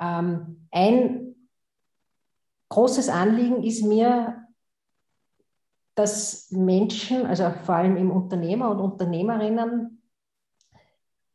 Ähm, 0.00 0.68
ein 0.70 1.34
großes 2.68 3.08
Anliegen 3.08 3.62
ist 3.62 3.84
mir, 3.84 4.46
dass 5.94 6.50
Menschen, 6.50 7.26
also 7.26 7.50
vor 7.64 7.76
allem 7.76 7.96
im 7.96 8.10
Unternehmer 8.10 8.70
und 8.70 8.80
Unternehmerinnen, 8.80 10.02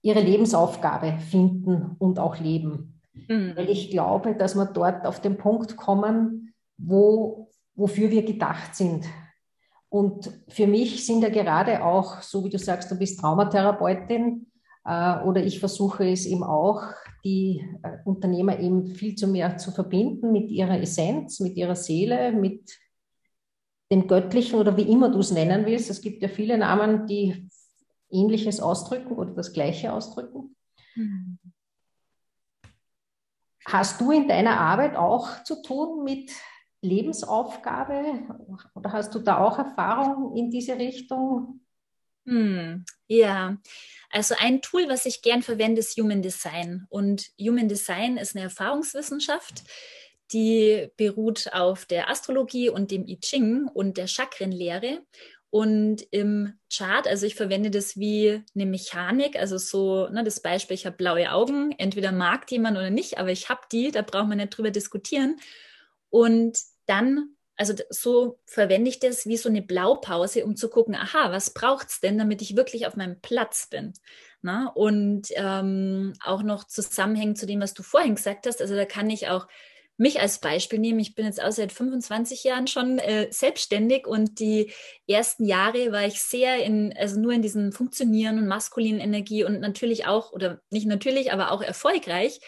ihre 0.01 0.21
Lebensaufgabe 0.21 1.17
finden 1.29 1.95
und 1.97 2.19
auch 2.19 2.39
leben. 2.39 3.01
Mhm. 3.27 3.53
Weil 3.55 3.69
ich 3.69 3.89
glaube, 3.89 4.35
dass 4.35 4.55
wir 4.55 4.65
dort 4.65 5.05
auf 5.05 5.21
den 5.21 5.37
Punkt 5.37 5.77
kommen, 5.77 6.53
wo, 6.77 7.48
wofür 7.79 8.11
wir 8.11 8.23
gedacht 8.23 8.75
sind. 8.75 9.05
Und 9.89 10.29
für 10.49 10.67
mich 10.67 11.05
sind 11.05 11.23
ja 11.23 11.29
gerade 11.29 11.83
auch, 11.83 12.21
so 12.21 12.43
wie 12.43 12.49
du 12.49 12.59
sagst, 12.59 12.91
du 12.91 12.95
bist 12.95 13.19
Traumatherapeutin 13.19 14.45
äh, 14.85 15.19
oder 15.23 15.43
ich 15.43 15.59
versuche 15.59 16.07
es 16.07 16.27
eben 16.27 16.43
auch, 16.43 16.83
die 17.23 17.67
äh, 17.81 17.97
Unternehmer 18.05 18.59
eben 18.59 18.87
viel 18.87 19.15
zu 19.15 19.27
mehr 19.27 19.57
zu 19.57 19.71
verbinden 19.71 20.31
mit 20.31 20.51
ihrer 20.51 20.79
Essenz, 20.79 21.39
mit 21.39 21.55
ihrer 21.55 21.75
Seele, 21.75 22.31
mit 22.31 22.77
dem 23.91 24.07
Göttlichen 24.07 24.59
oder 24.59 24.77
wie 24.77 24.83
immer 24.83 25.09
du 25.09 25.19
es 25.19 25.31
nennen 25.31 25.65
willst. 25.65 25.89
Es 25.89 26.01
gibt 26.01 26.21
ja 26.21 26.27
viele 26.27 26.57
Namen, 26.57 27.07
die 27.07 27.49
Ähnliches 28.11 28.59
ausdrücken 28.59 29.13
oder 29.13 29.31
das 29.31 29.53
Gleiche 29.53 29.91
ausdrücken. 29.91 30.55
Mhm. 30.95 31.39
Hast 33.65 34.01
du 34.01 34.11
in 34.11 34.27
deiner 34.27 34.59
Arbeit 34.59 34.95
auch 34.95 35.43
zu 35.43 35.61
tun 35.61 36.03
mit 36.03 36.31
Lebensaufgabe? 36.81 38.03
Oder 38.75 38.91
hast 38.91 39.13
du 39.15 39.19
da 39.19 39.39
auch 39.39 39.57
Erfahrung 39.57 40.35
in 40.35 40.49
diese 40.49 40.77
Richtung? 40.77 41.61
Hm, 42.25 42.85
ja, 43.07 43.57
also 44.11 44.35
ein 44.37 44.61
Tool, 44.61 44.87
was 44.87 45.05
ich 45.05 45.21
gern 45.21 45.41
verwende, 45.41 45.79
ist 45.79 45.97
Human 45.97 46.21
Design. 46.21 46.85
Und 46.89 47.31
Human 47.39 47.67
Design 47.67 48.17
ist 48.17 48.35
eine 48.35 48.43
Erfahrungswissenschaft, 48.45 49.63
die 50.31 50.89
beruht 50.95 51.51
auf 51.53 51.85
der 51.85 52.09
Astrologie 52.09 52.69
und 52.69 52.91
dem 52.91 53.07
I 53.07 53.19
Ching 53.19 53.67
und 53.73 53.97
der 53.97 54.07
Chakrenlehre. 54.07 55.01
Und 55.51 56.03
im 56.11 56.53
Chart, 56.71 57.07
also 57.07 57.25
ich 57.25 57.33
verwende 57.33 57.71
das 57.71 57.97
wie 57.97 58.43
eine 58.53 58.67
Mechanik, 58.67 59.35
also 59.35 59.57
so 59.57 60.07
ne, 60.09 60.23
das 60.23 60.41
Beispiel, 60.41 60.75
ich 60.75 60.85
habe 60.85 60.95
blaue 60.95 61.31
Augen, 61.31 61.71
entweder 61.79 62.11
mag 62.11 62.51
jemand 62.51 62.77
oder 62.77 62.91
nicht, 62.91 63.17
aber 63.17 63.31
ich 63.31 63.49
habe 63.49 63.61
die, 63.71 63.89
da 63.89 64.03
braucht 64.03 64.27
man 64.27 64.37
nicht 64.37 64.55
drüber 64.55 64.69
diskutieren. 64.69 65.37
Und 66.09 66.57
dann, 66.85 67.35
also 67.55 67.73
so 67.89 68.39
verwende 68.45 68.89
ich 68.89 68.99
das 68.99 69.25
wie 69.25 69.37
so 69.37 69.49
eine 69.49 69.61
Blaupause, 69.61 70.45
um 70.45 70.55
zu 70.55 70.69
gucken, 70.69 70.95
aha, 70.95 71.31
was 71.31 71.53
braucht 71.53 71.89
es 71.89 71.99
denn, 71.99 72.17
damit 72.17 72.41
ich 72.41 72.55
wirklich 72.55 72.87
auf 72.87 72.95
meinem 72.95 73.19
Platz 73.21 73.67
bin? 73.69 73.93
Na? 74.41 74.67
Und 74.73 75.27
ähm, 75.35 76.13
auch 76.23 76.43
noch 76.43 76.63
zusammenhängen 76.63 77.35
zu 77.35 77.45
dem, 77.45 77.61
was 77.61 77.73
du 77.73 77.83
vorhin 77.83 78.15
gesagt 78.15 78.47
hast. 78.47 78.61
Also 78.61 78.75
da 78.75 78.85
kann 78.85 79.09
ich 79.09 79.27
auch 79.27 79.47
mich 79.99 80.21
als 80.21 80.39
Beispiel 80.39 80.79
nehmen. 80.79 80.99
Ich 80.99 81.13
bin 81.13 81.25
jetzt 81.25 81.43
auch 81.43 81.51
seit 81.51 81.73
25 81.73 82.45
Jahren 82.45 82.67
schon 82.67 82.99
äh, 82.99 83.27
selbstständig 83.31 84.07
und 84.07 84.39
die 84.39 84.71
ersten 85.07 85.43
Jahre 85.43 85.91
war 85.91 86.05
ich 86.05 86.21
sehr 86.21 86.63
in, 86.63 86.95
also 86.97 87.19
nur 87.19 87.33
in 87.33 87.41
diesem 87.41 87.73
Funktionieren 87.73 88.37
und 88.39 88.47
maskulinen 88.47 89.01
Energie 89.01 89.43
und 89.43 89.59
natürlich 89.59 90.07
auch, 90.07 90.31
oder 90.31 90.61
nicht 90.69 90.87
natürlich, 90.87 91.33
aber 91.33 91.51
auch 91.51 91.61
erfolgreich. 91.61 92.39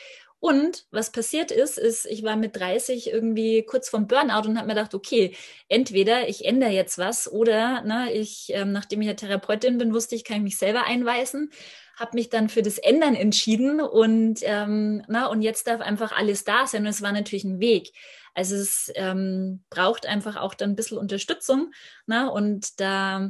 Und 0.42 0.88
was 0.90 1.12
passiert 1.12 1.52
ist, 1.52 1.78
ist, 1.78 2.08
ich 2.08 2.24
war 2.24 2.36
mit 2.36 2.56
30 2.56 3.12
irgendwie 3.12 3.62
kurz 3.62 3.90
vorm 3.90 4.08
Burnout 4.08 4.48
und 4.50 4.58
habe 4.58 4.68
mir 4.68 4.74
gedacht, 4.74 4.96
okay, 4.96 5.36
entweder 5.70 6.28
ich 6.28 6.46
ändere 6.46 6.72
jetzt 6.72 6.98
was 6.98 7.32
oder 7.32 7.84
ne, 7.84 8.12
ich, 8.12 8.48
ähm, 8.50 8.72
nachdem 8.72 9.02
ich 9.02 9.08
ja 9.08 9.14
Therapeutin 9.14 9.78
bin, 9.78 9.94
wusste 9.94 10.16
ich, 10.16 10.24
kann 10.24 10.38
ich 10.38 10.44
mich 10.44 10.58
selber 10.58 10.86
einweisen, 10.86 11.52
habe 11.96 12.16
mich 12.16 12.30
dann 12.30 12.50
für 12.50 12.64
das 12.64 12.80
Ändern 12.80 13.14
entschieden 13.14 13.82
und, 13.82 14.40
ähm, 14.42 15.04
na, 15.08 15.28
und 15.28 15.44
jetzt 15.44 15.68
darf 15.68 15.80
einfach 15.80 16.12
alles 16.12 16.44
da 16.44 16.66
sein. 16.66 16.82
Und 16.82 16.90
es 16.90 17.04
war 17.04 17.12
natürlich 17.12 17.44
ein 17.44 17.60
Weg. 17.60 17.92
Also 18.34 18.56
es 18.56 18.92
ähm, 18.96 19.64
braucht 19.70 20.08
einfach 20.08 20.38
auch 20.38 20.56
dann 20.56 20.72
ein 20.72 20.76
bisschen 20.76 20.98
Unterstützung. 20.98 21.72
Na, 22.08 22.30
und 22.30 22.80
da, 22.80 23.30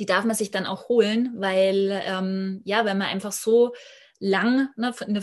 die 0.00 0.06
darf 0.06 0.24
man 0.24 0.34
sich 0.34 0.50
dann 0.50 0.66
auch 0.66 0.88
holen, 0.88 1.34
weil, 1.36 2.02
ähm, 2.04 2.62
ja, 2.64 2.84
weil 2.84 2.96
man 2.96 3.06
einfach 3.06 3.30
so 3.30 3.74
lang, 4.18 4.68
ne, 4.76 4.94
der, 5.06 5.22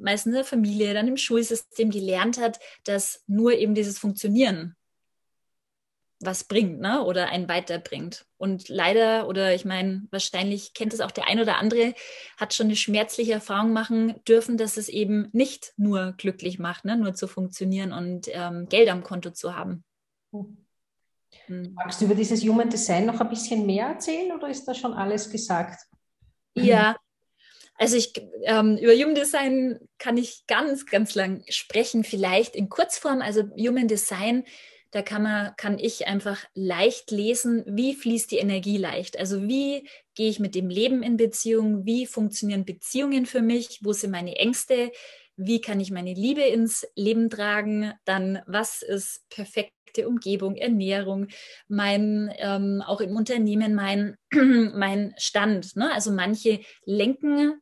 meistens 0.00 0.30
in 0.30 0.36
der 0.36 0.44
Familie, 0.44 0.94
dann 0.94 1.08
im 1.08 1.16
Schulsystem 1.16 1.90
gelernt 1.90 2.38
hat, 2.38 2.58
dass 2.84 3.24
nur 3.26 3.52
eben 3.52 3.74
dieses 3.74 3.98
Funktionieren 3.98 4.76
was 6.20 6.44
bringt, 6.44 6.80
ne? 6.80 7.04
Oder 7.04 7.28
einen 7.28 7.48
weiterbringt. 7.48 8.26
Und 8.38 8.68
leider, 8.68 9.28
oder 9.28 9.54
ich 9.54 9.64
meine, 9.64 10.06
wahrscheinlich 10.10 10.74
kennt 10.74 10.92
es 10.92 11.00
auch 11.00 11.12
der 11.12 11.28
ein 11.28 11.40
oder 11.40 11.58
andere, 11.58 11.94
hat 12.36 12.54
schon 12.54 12.66
eine 12.66 12.76
schmerzliche 12.76 13.32
Erfahrung 13.32 13.72
machen 13.72 14.14
dürfen, 14.26 14.56
dass 14.56 14.76
es 14.76 14.88
eben 14.88 15.28
nicht 15.32 15.72
nur 15.76 16.14
glücklich 16.16 16.58
macht, 16.58 16.84
ne? 16.84 16.96
nur 16.96 17.14
zu 17.14 17.28
funktionieren 17.28 17.92
und 17.92 18.26
ähm, 18.32 18.68
Geld 18.68 18.88
am 18.88 19.04
Konto 19.04 19.30
zu 19.30 19.54
haben. 19.54 19.84
Hm. 20.32 21.74
Magst 21.74 22.00
du 22.00 22.06
über 22.06 22.14
dieses 22.14 22.42
Human 22.42 22.68
Design 22.68 23.06
noch 23.06 23.20
ein 23.20 23.28
bisschen 23.28 23.64
mehr 23.64 23.86
erzählen 23.86 24.32
oder 24.32 24.48
ist 24.48 24.64
da 24.64 24.74
schon 24.74 24.94
alles 24.94 25.30
gesagt? 25.30 25.80
Ja, 26.54 26.96
also 27.78 27.96
ich 27.96 28.12
ähm, 28.42 28.76
über 28.76 28.92
Human 28.92 29.14
Design 29.14 29.78
kann 29.98 30.16
ich 30.16 30.44
ganz, 30.48 30.84
ganz 30.84 31.14
lang 31.14 31.44
sprechen, 31.48 32.02
vielleicht 32.02 32.56
in 32.56 32.68
Kurzform. 32.68 33.22
Also 33.22 33.44
Human 33.56 33.86
Design, 33.86 34.44
da 34.90 35.02
kann 35.02 35.22
man, 35.22 35.54
kann 35.56 35.78
ich 35.78 36.08
einfach 36.08 36.44
leicht 36.54 37.12
lesen, 37.12 37.62
wie 37.68 37.94
fließt 37.94 38.32
die 38.32 38.38
Energie 38.38 38.78
leicht. 38.78 39.16
Also 39.16 39.46
wie 39.46 39.88
gehe 40.16 40.28
ich 40.28 40.40
mit 40.40 40.56
dem 40.56 40.70
Leben 40.70 41.04
in 41.04 41.16
Beziehung, 41.16 41.86
wie 41.86 42.06
funktionieren 42.06 42.64
Beziehungen 42.64 43.26
für 43.26 43.42
mich, 43.42 43.78
wo 43.82 43.92
sind 43.92 44.10
meine 44.10 44.34
Ängste, 44.36 44.90
wie 45.36 45.60
kann 45.60 45.78
ich 45.78 45.92
meine 45.92 46.14
Liebe 46.14 46.42
ins 46.42 46.84
Leben 46.96 47.30
tragen, 47.30 47.92
dann 48.04 48.42
was 48.48 48.82
ist 48.82 49.22
perfekte 49.30 50.08
Umgebung, 50.08 50.56
Ernährung, 50.56 51.28
mein, 51.68 52.34
ähm, 52.38 52.82
auch 52.84 53.00
im 53.00 53.14
Unternehmen 53.14 53.76
mein, 53.76 54.16
mein 54.32 55.14
Stand. 55.16 55.76
Ne? 55.76 55.92
Also 55.92 56.10
manche 56.10 56.58
lenken 56.84 57.60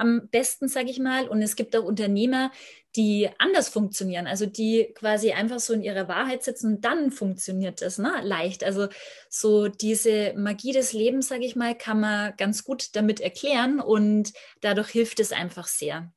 am 0.00 0.28
besten, 0.30 0.68
sage 0.68 0.90
ich 0.90 0.98
mal. 0.98 1.28
Und 1.28 1.42
es 1.42 1.56
gibt 1.56 1.76
auch 1.76 1.84
Unternehmer, 1.84 2.50
die 2.96 3.28
anders 3.38 3.68
funktionieren, 3.68 4.26
also 4.26 4.46
die 4.46 4.92
quasi 4.94 5.32
einfach 5.32 5.60
so 5.60 5.72
in 5.72 5.82
ihrer 5.82 6.08
Wahrheit 6.08 6.42
sitzen 6.42 6.74
und 6.74 6.84
dann 6.84 7.12
funktioniert 7.12 7.82
das 7.82 7.98
ne? 7.98 8.12
leicht. 8.22 8.64
Also 8.64 8.88
so 9.28 9.68
diese 9.68 10.34
Magie 10.34 10.72
des 10.72 10.92
Lebens, 10.92 11.28
sage 11.28 11.44
ich 11.44 11.54
mal, 11.54 11.76
kann 11.76 12.00
man 12.00 12.34
ganz 12.36 12.64
gut 12.64 12.96
damit 12.96 13.20
erklären 13.20 13.80
und 13.80 14.32
dadurch 14.60 14.88
hilft 14.88 15.20
es 15.20 15.32
einfach 15.32 15.68
sehr. 15.68 16.12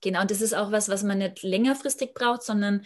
genau, 0.00 0.24
das 0.24 0.40
ist 0.42 0.54
auch 0.54 0.72
was, 0.72 0.88
was 0.88 1.02
man 1.02 1.18
nicht 1.18 1.42
längerfristig 1.42 2.14
braucht, 2.14 2.42
sondern 2.42 2.84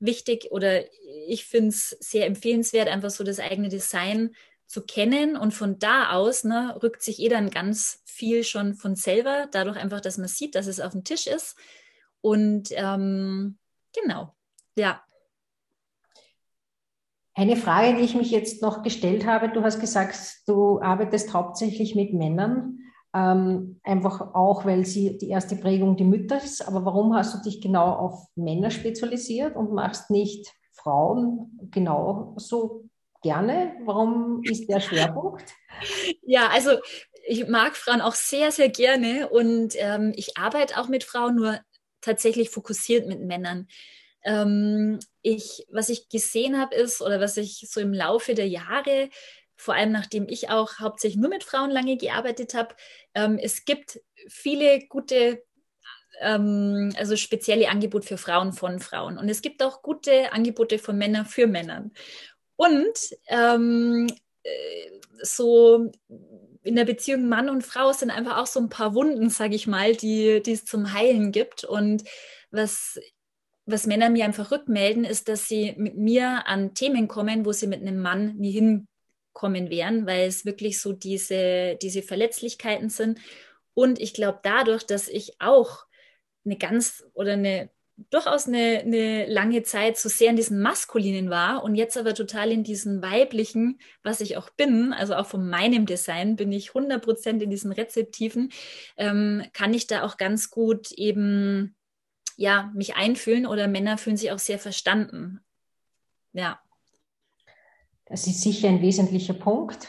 wichtig 0.00 0.50
oder 0.50 0.84
ich 1.26 1.46
finde 1.46 1.70
es 1.70 1.90
sehr 2.00 2.26
empfehlenswert, 2.26 2.88
einfach 2.88 3.10
so 3.10 3.24
das 3.24 3.40
eigene 3.40 3.68
Design 3.68 4.34
zu 4.66 4.82
kennen 4.82 5.36
und 5.36 5.52
von 5.54 5.78
da 5.78 6.10
aus 6.12 6.44
ne, 6.44 6.78
rückt 6.82 7.02
sich 7.02 7.20
eh 7.20 7.28
dann 7.28 7.50
ganz 7.50 8.02
viel 8.18 8.42
schon 8.42 8.74
von 8.74 8.96
selber, 8.96 9.46
dadurch 9.52 9.76
einfach, 9.76 10.00
dass 10.00 10.18
man 10.18 10.28
sieht, 10.28 10.56
dass 10.56 10.66
es 10.66 10.80
auf 10.80 10.92
dem 10.92 11.04
Tisch 11.04 11.26
ist. 11.26 11.56
Und 12.20 12.70
ähm, 12.72 13.58
genau, 13.94 14.34
ja. 14.76 15.02
Eine 17.34 17.56
Frage, 17.56 17.96
die 17.96 18.02
ich 18.02 18.16
mich 18.16 18.32
jetzt 18.32 18.62
noch 18.62 18.82
gestellt 18.82 19.24
habe, 19.24 19.48
du 19.48 19.62
hast 19.62 19.78
gesagt, 19.78 20.18
du 20.48 20.80
arbeitest 20.80 21.32
hauptsächlich 21.32 21.94
mit 21.94 22.12
Männern, 22.12 22.80
ähm, 23.14 23.80
einfach 23.84 24.34
auch, 24.34 24.64
weil 24.64 24.84
sie 24.84 25.16
die 25.18 25.28
erste 25.28 25.54
Prägung 25.54 25.96
die 25.96 26.04
Mütter 26.04 26.42
ist. 26.42 26.66
Aber 26.66 26.84
warum 26.84 27.14
hast 27.14 27.34
du 27.34 27.48
dich 27.48 27.60
genau 27.60 27.92
auf 27.92 28.26
Männer 28.34 28.70
spezialisiert 28.70 29.54
und 29.54 29.72
machst 29.72 30.10
nicht 30.10 30.52
Frauen 30.72 31.56
genauso 31.70 32.88
gerne? 33.22 33.74
Warum 33.84 34.42
ist 34.42 34.68
der 34.68 34.80
Schwerpunkt? 34.80 35.54
Ja, 36.22 36.48
also 36.48 36.70
ich 37.28 37.46
mag 37.46 37.76
Frauen 37.76 38.00
auch 38.00 38.14
sehr, 38.14 38.50
sehr 38.52 38.70
gerne 38.70 39.28
und 39.28 39.74
ähm, 39.76 40.12
ich 40.16 40.38
arbeite 40.38 40.78
auch 40.78 40.88
mit 40.88 41.04
Frauen, 41.04 41.36
nur 41.36 41.60
tatsächlich 42.00 42.48
fokussiert 42.48 43.06
mit 43.06 43.20
Männern. 43.20 43.68
Ähm, 44.24 44.98
ich, 45.20 45.66
was 45.70 45.90
ich 45.90 46.08
gesehen 46.08 46.58
habe, 46.58 46.74
ist, 46.74 47.02
oder 47.02 47.20
was 47.20 47.36
ich 47.36 47.66
so 47.70 47.80
im 47.80 47.92
Laufe 47.92 48.34
der 48.34 48.48
Jahre, 48.48 49.10
vor 49.56 49.74
allem 49.74 49.92
nachdem 49.92 50.26
ich 50.28 50.48
auch 50.48 50.78
hauptsächlich 50.78 51.20
nur 51.20 51.28
mit 51.28 51.44
Frauen 51.44 51.70
lange 51.70 51.98
gearbeitet 51.98 52.54
habe, 52.54 52.74
ähm, 53.14 53.38
es 53.40 53.66
gibt 53.66 54.00
viele 54.28 54.86
gute 54.88 55.42
ähm, 56.20 56.92
also 56.96 57.14
spezielle 57.16 57.68
Angebote 57.68 58.06
für 58.06 58.18
Frauen 58.18 58.52
von 58.54 58.80
Frauen. 58.80 59.18
Und 59.18 59.28
es 59.28 59.42
gibt 59.42 59.62
auch 59.62 59.82
gute 59.82 60.32
Angebote 60.32 60.78
von 60.78 60.96
Männern 60.96 61.26
für 61.26 61.46
Männern. 61.46 61.92
Und 62.56 62.98
ähm, 63.28 64.06
äh, 64.42 64.90
so 65.22 65.92
in 66.62 66.76
der 66.76 66.84
Beziehung 66.84 67.28
Mann 67.28 67.48
und 67.48 67.62
Frau 67.62 67.92
sind 67.92 68.10
einfach 68.10 68.38
auch 68.38 68.46
so 68.46 68.60
ein 68.60 68.68
paar 68.68 68.94
Wunden, 68.94 69.30
sage 69.30 69.54
ich 69.54 69.66
mal, 69.66 69.94
die, 69.94 70.42
die 70.42 70.52
es 70.52 70.64
zum 70.64 70.92
Heilen 70.92 71.32
gibt. 71.32 71.64
Und 71.64 72.04
was, 72.50 72.98
was 73.66 73.86
Männer 73.86 74.10
mir 74.10 74.24
einfach 74.24 74.50
rückmelden, 74.50 75.04
ist, 75.04 75.28
dass 75.28 75.48
sie 75.48 75.74
mit 75.76 75.96
mir 75.96 76.46
an 76.46 76.74
Themen 76.74 77.08
kommen, 77.08 77.44
wo 77.44 77.52
sie 77.52 77.66
mit 77.66 77.80
einem 77.80 78.00
Mann 78.00 78.36
nie 78.36 78.52
hinkommen 78.52 79.70
wären, 79.70 80.06
weil 80.06 80.26
es 80.26 80.44
wirklich 80.44 80.80
so 80.80 80.92
diese, 80.92 81.76
diese 81.80 82.02
Verletzlichkeiten 82.02 82.90
sind. 82.90 83.20
Und 83.74 84.00
ich 84.00 84.12
glaube, 84.14 84.40
dadurch, 84.42 84.84
dass 84.84 85.08
ich 85.08 85.40
auch 85.40 85.84
eine 86.44 86.56
ganz 86.56 87.04
oder 87.14 87.34
eine 87.34 87.70
durchaus 88.10 88.46
eine, 88.46 88.80
eine 88.80 89.26
lange 89.26 89.62
Zeit 89.64 89.98
so 89.98 90.08
sehr 90.08 90.30
in 90.30 90.36
diesem 90.36 90.60
Maskulinen 90.60 91.30
war 91.30 91.64
und 91.64 91.74
jetzt 91.74 91.96
aber 91.96 92.14
total 92.14 92.52
in 92.52 92.62
diesem 92.62 93.02
Weiblichen, 93.02 93.80
was 94.02 94.20
ich 94.20 94.36
auch 94.36 94.50
bin, 94.50 94.92
also 94.92 95.14
auch 95.16 95.26
von 95.26 95.48
meinem 95.48 95.84
Design 95.84 96.36
bin 96.36 96.52
ich 96.52 96.70
100% 96.70 97.40
in 97.40 97.50
diesen 97.50 97.72
Rezeptiven, 97.72 98.52
ähm, 98.96 99.42
kann 99.52 99.74
ich 99.74 99.88
da 99.88 100.04
auch 100.04 100.16
ganz 100.16 100.50
gut 100.50 100.92
eben, 100.92 101.74
ja, 102.36 102.70
mich 102.74 102.94
einfühlen 102.94 103.46
oder 103.46 103.66
Männer 103.66 103.98
fühlen 103.98 104.16
sich 104.16 104.30
auch 104.30 104.38
sehr 104.38 104.60
verstanden. 104.60 105.40
Ja. 106.32 106.60
Das 108.06 108.26
ist 108.26 108.42
sicher 108.42 108.68
ein 108.68 108.80
wesentlicher 108.80 109.34
Punkt, 109.34 109.88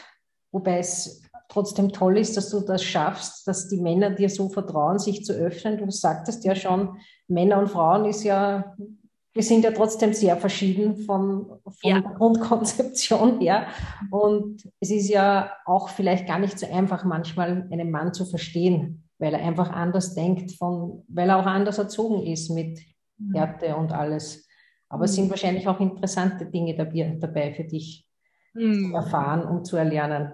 wobei 0.50 0.78
es 0.78 1.22
trotzdem 1.50 1.92
toll 1.92 2.16
ist, 2.18 2.36
dass 2.36 2.50
du 2.50 2.60
das 2.60 2.82
schaffst, 2.82 3.46
dass 3.46 3.68
die 3.68 3.80
Männer 3.80 4.10
dir 4.10 4.30
so 4.30 4.48
vertrauen, 4.48 4.98
sich 4.98 5.24
zu 5.24 5.32
öffnen. 5.32 5.78
Du 5.78 5.90
sagtest 5.90 6.44
ja 6.44 6.54
schon, 6.54 6.96
Männer 7.28 7.58
und 7.58 7.68
Frauen 7.68 8.06
ist 8.06 8.24
ja, 8.24 8.76
wir 9.32 9.42
sind 9.42 9.64
ja 9.64 9.72
trotzdem 9.72 10.12
sehr 10.12 10.36
verschieden 10.36 10.96
von, 10.96 11.46
von 11.62 11.74
ja. 11.82 12.00
der 12.00 12.12
Grundkonzeption 12.12 13.40
her. 13.40 13.66
Und 14.10 14.68
es 14.80 14.90
ist 14.90 15.08
ja 15.08 15.52
auch 15.66 15.88
vielleicht 15.88 16.26
gar 16.26 16.38
nicht 16.38 16.58
so 16.58 16.66
einfach, 16.70 17.04
manchmal 17.04 17.68
einen 17.70 17.90
Mann 17.90 18.14
zu 18.14 18.24
verstehen, 18.24 19.04
weil 19.18 19.34
er 19.34 19.40
einfach 19.40 19.70
anders 19.70 20.14
denkt, 20.14 20.52
von, 20.52 21.04
weil 21.08 21.28
er 21.28 21.38
auch 21.38 21.46
anders 21.46 21.78
erzogen 21.78 22.26
ist 22.26 22.50
mit 22.50 22.80
mhm. 23.18 23.34
Härte 23.34 23.76
und 23.76 23.92
alles. 23.92 24.46
Aber 24.88 25.04
es 25.04 25.14
sind 25.14 25.26
mhm. 25.26 25.30
wahrscheinlich 25.30 25.68
auch 25.68 25.80
interessante 25.80 26.46
Dinge 26.46 26.76
dabei, 26.76 27.16
dabei 27.20 27.54
für 27.54 27.64
dich 27.64 28.06
mhm. 28.54 28.90
zu 28.90 28.96
erfahren 28.96 29.44
und 29.44 29.66
zu 29.66 29.76
erlernen. 29.76 30.32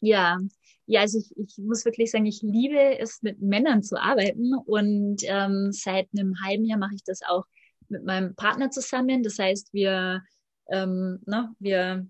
Ja, 0.00 0.38
ja, 0.86 1.02
also 1.02 1.18
ich, 1.18 1.36
ich 1.36 1.58
muss 1.58 1.84
wirklich 1.84 2.10
sagen, 2.10 2.26
ich 2.26 2.42
liebe 2.42 2.98
es, 2.98 3.22
mit 3.22 3.40
Männern 3.40 3.82
zu 3.84 3.96
arbeiten. 4.00 4.54
Und 4.54 5.18
ähm, 5.22 5.70
seit 5.70 6.08
einem 6.12 6.34
halben 6.44 6.64
Jahr 6.64 6.80
mache 6.80 6.96
ich 6.96 7.04
das 7.04 7.20
auch 7.22 7.44
mit 7.88 8.04
meinem 8.04 8.34
Partner 8.34 8.70
zusammen. 8.70 9.22
Das 9.22 9.38
heißt, 9.38 9.72
wir, 9.72 10.22
ähm, 10.68 11.20
na, 11.26 11.54
wir 11.60 12.08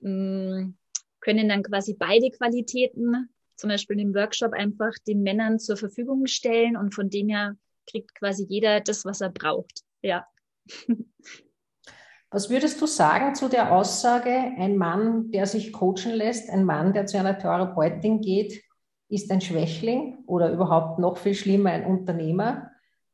mh, 0.00 0.10
mm, 0.10 0.76
können 1.20 1.48
dann 1.50 1.62
quasi 1.62 1.94
beide 1.94 2.30
Qualitäten, 2.30 3.28
zum 3.56 3.68
Beispiel 3.68 4.00
im 4.00 4.14
Workshop, 4.14 4.54
einfach 4.54 4.92
den 5.06 5.22
Männern 5.22 5.58
zur 5.58 5.76
Verfügung 5.76 6.26
stellen 6.26 6.78
und 6.78 6.94
von 6.94 7.10
dem 7.10 7.28
her 7.28 7.56
kriegt 7.90 8.14
quasi 8.14 8.46
jeder 8.48 8.80
das, 8.80 9.04
was 9.04 9.20
er 9.20 9.30
braucht. 9.30 9.82
Ja. 10.00 10.26
Was 12.30 12.50
würdest 12.50 12.80
du 12.80 12.86
sagen 12.86 13.34
zu 13.34 13.48
der 13.48 13.72
Aussage, 13.72 14.30
ein 14.30 14.76
Mann, 14.76 15.30
der 15.30 15.46
sich 15.46 15.72
coachen 15.72 16.12
lässt, 16.12 16.50
ein 16.50 16.64
Mann, 16.64 16.92
der 16.92 17.06
zu 17.06 17.18
einer 17.18 17.38
Therapeutin 17.38 18.20
geht, 18.20 18.62
ist 19.08 19.30
ein 19.30 19.40
Schwächling 19.40 20.18
oder 20.26 20.50
überhaupt 20.50 20.98
noch 20.98 21.16
viel 21.18 21.34
schlimmer 21.34 21.70
ein 21.70 21.86
Unternehmer? 21.86 22.70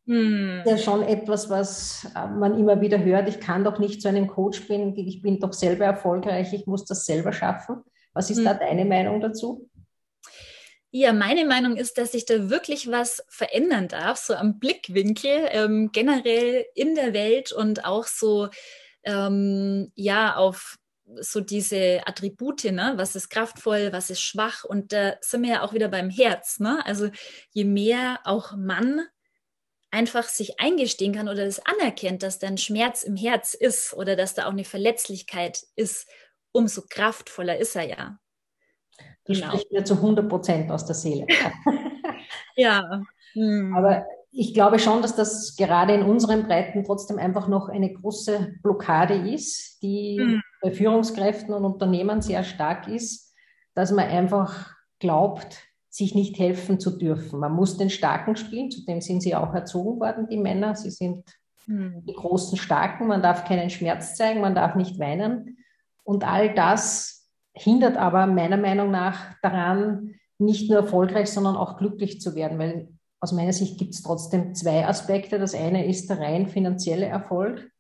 Hm. 0.06 0.62
Ja, 0.64 0.78
schon 0.78 1.02
etwas, 1.02 1.48
was 1.50 2.10
äh, 2.16 2.26
man 2.26 2.58
immer 2.58 2.80
wieder 2.80 3.04
hört. 3.04 3.28
Ich 3.28 3.38
kann 3.38 3.62
doch 3.62 3.78
nicht 3.78 4.02
zu 4.02 4.08
einem 4.08 4.26
Coach 4.26 4.66
bin, 4.66 4.96
ich 4.96 5.22
bin 5.22 5.38
doch 5.38 5.52
selber 5.52 5.84
erfolgreich, 5.84 6.52
ich 6.52 6.66
muss 6.66 6.84
das 6.84 7.04
selber 7.04 7.32
schaffen. 7.32 7.82
Was 8.14 8.30
ist 8.30 8.38
hm. 8.38 8.44
da 8.44 8.54
deine 8.54 8.84
Meinung 8.84 9.20
dazu? 9.20 9.68
Ja, 10.90 11.14
meine 11.14 11.46
Meinung 11.46 11.76
ist, 11.76 11.96
dass 11.96 12.12
sich 12.12 12.26
da 12.26 12.50
wirklich 12.50 12.90
was 12.90 13.24
verändern 13.28 13.88
darf, 13.88 14.18
so 14.18 14.34
am 14.34 14.58
Blickwinkel 14.58 15.48
ähm, 15.50 15.90
generell 15.92 16.66
in 16.74 16.94
der 16.94 17.14
Welt 17.14 17.50
und 17.52 17.86
auch 17.86 18.04
so 18.04 18.48
ähm, 19.04 19.92
ja 19.94 20.36
auf 20.36 20.78
so 21.20 21.40
diese 21.40 22.00
Attribute, 22.06 22.64
ne? 22.64 22.94
was 22.96 23.16
ist 23.16 23.28
kraftvoll, 23.28 23.92
was 23.92 24.10
ist 24.10 24.22
schwach 24.22 24.64
und 24.64 24.92
da 24.92 25.14
sind 25.20 25.42
wir 25.42 25.50
ja 25.50 25.62
auch 25.62 25.72
wieder 25.72 25.88
beim 25.88 26.10
Herz. 26.10 26.60
Ne? 26.60 26.80
Also 26.86 27.10
je 27.50 27.64
mehr 27.64 28.20
auch 28.24 28.56
Mann 28.56 29.02
einfach 29.90 30.24
sich 30.24 30.58
eingestehen 30.58 31.14
kann 31.14 31.28
oder 31.28 31.44
das 31.44 31.60
anerkennt, 31.66 32.22
dass 32.22 32.38
da 32.38 32.46
ein 32.46 32.58
Schmerz 32.58 33.02
im 33.02 33.16
Herz 33.16 33.54
ist 33.54 33.92
oder 33.94 34.16
dass 34.16 34.34
da 34.34 34.46
auch 34.46 34.52
eine 34.52 34.64
Verletzlichkeit 34.64 35.64
ist, 35.76 36.08
umso 36.52 36.82
kraftvoller 36.88 37.58
ist 37.58 37.76
er 37.76 37.84
ja. 37.84 38.18
Du 39.24 39.34
genau. 39.34 39.48
sprichst 39.48 39.72
mir 39.72 39.84
zu 39.84 39.94
100 39.94 40.28
Prozent 40.28 40.70
aus 40.70 40.86
der 40.86 40.94
Seele. 40.94 41.26
ja. 42.56 43.02
Hm. 43.34 43.74
Aber 43.74 44.04
ich 44.34 44.54
glaube 44.54 44.78
schon, 44.78 45.02
dass 45.02 45.14
das 45.14 45.56
gerade 45.56 45.92
in 45.92 46.02
unseren 46.02 46.44
Breiten 46.44 46.84
trotzdem 46.84 47.18
einfach 47.18 47.48
noch 47.48 47.68
eine 47.68 47.92
große 47.92 48.54
Blockade 48.62 49.14
ist, 49.14 49.82
die 49.82 50.18
mhm. 50.18 50.42
bei 50.62 50.72
Führungskräften 50.72 51.52
und 51.52 51.66
Unternehmen 51.66 52.22
sehr 52.22 52.42
stark 52.42 52.88
ist, 52.88 53.34
dass 53.74 53.92
man 53.92 54.08
einfach 54.08 54.74
glaubt, 54.98 55.58
sich 55.90 56.14
nicht 56.14 56.38
helfen 56.38 56.80
zu 56.80 56.96
dürfen. 56.96 57.40
Man 57.40 57.52
muss 57.52 57.76
den 57.76 57.90
Starken 57.90 58.36
spielen, 58.36 58.70
zudem 58.70 59.02
sind 59.02 59.22
sie 59.22 59.34
auch 59.34 59.52
erzogen 59.52 60.00
worden, 60.00 60.26
die 60.30 60.38
Männer. 60.38 60.74
Sie 60.74 60.90
sind 60.90 61.24
mhm. 61.66 62.02
die 62.06 62.14
großen 62.14 62.56
Starken, 62.56 63.08
man 63.08 63.22
darf 63.22 63.44
keinen 63.44 63.68
Schmerz 63.68 64.16
zeigen, 64.16 64.40
man 64.40 64.54
darf 64.54 64.74
nicht 64.74 64.98
weinen. 64.98 65.58
Und 66.04 66.26
all 66.26 66.54
das 66.54 67.28
hindert 67.52 67.98
aber 67.98 68.26
meiner 68.26 68.56
Meinung 68.56 68.90
nach 68.90 69.34
daran, 69.42 70.14
nicht 70.38 70.70
nur 70.70 70.80
erfolgreich, 70.80 71.30
sondern 71.30 71.56
auch 71.56 71.76
glücklich 71.76 72.20
zu 72.20 72.34
werden, 72.34 72.58
weil 72.58 72.88
aus 73.22 73.30
meiner 73.30 73.52
Sicht 73.52 73.78
gibt 73.78 73.94
es 73.94 74.02
trotzdem 74.02 74.52
zwei 74.52 74.84
Aspekte. 74.84 75.38
Das 75.38 75.54
eine 75.54 75.86
ist 75.86 76.10
der 76.10 76.18
rein 76.18 76.48
finanzielle 76.48 77.06
Erfolg. 77.06 77.70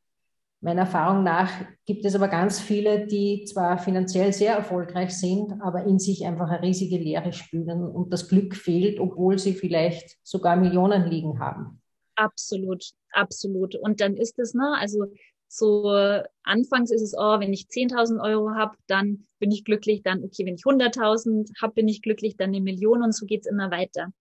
Meiner 0.60 0.82
Erfahrung 0.82 1.24
nach 1.24 1.50
gibt 1.84 2.04
es 2.04 2.14
aber 2.14 2.28
ganz 2.28 2.60
viele, 2.60 3.08
die 3.08 3.44
zwar 3.44 3.78
finanziell 3.78 4.32
sehr 4.32 4.54
erfolgreich 4.54 5.10
sind, 5.10 5.60
aber 5.60 5.84
in 5.84 5.98
sich 5.98 6.24
einfach 6.24 6.48
eine 6.48 6.62
riesige 6.62 6.96
Leere 6.96 7.32
spüren 7.32 7.82
und 7.82 8.12
das 8.12 8.28
Glück 8.28 8.54
fehlt, 8.54 9.00
obwohl 9.00 9.40
sie 9.40 9.54
vielleicht 9.54 10.16
sogar 10.22 10.54
Millionen 10.54 11.10
liegen 11.10 11.40
haben. 11.40 11.82
Absolut, 12.14 12.92
absolut. 13.10 13.74
Und 13.74 14.00
dann 14.00 14.16
ist 14.16 14.38
es, 14.38 14.54
ne, 14.54 14.76
also 14.78 15.06
so 15.48 15.90
anfangs 16.44 16.92
ist 16.92 17.02
es, 17.02 17.14
oh, 17.18 17.40
wenn 17.40 17.52
ich 17.52 17.62
10.000 17.62 18.22
Euro 18.22 18.50
habe, 18.50 18.76
dann 18.86 19.26
bin 19.40 19.50
ich 19.50 19.64
glücklich, 19.64 20.04
dann 20.04 20.22
okay, 20.22 20.46
wenn 20.46 20.54
ich 20.54 20.62
100.000 20.62 21.60
habe, 21.60 21.74
bin 21.74 21.88
ich 21.88 22.00
glücklich, 22.00 22.36
dann 22.36 22.50
eine 22.50 22.60
Million 22.60 23.02
und 23.02 23.12
so 23.12 23.26
geht 23.26 23.40
es 23.40 23.46
immer 23.50 23.72
weiter. 23.72 24.12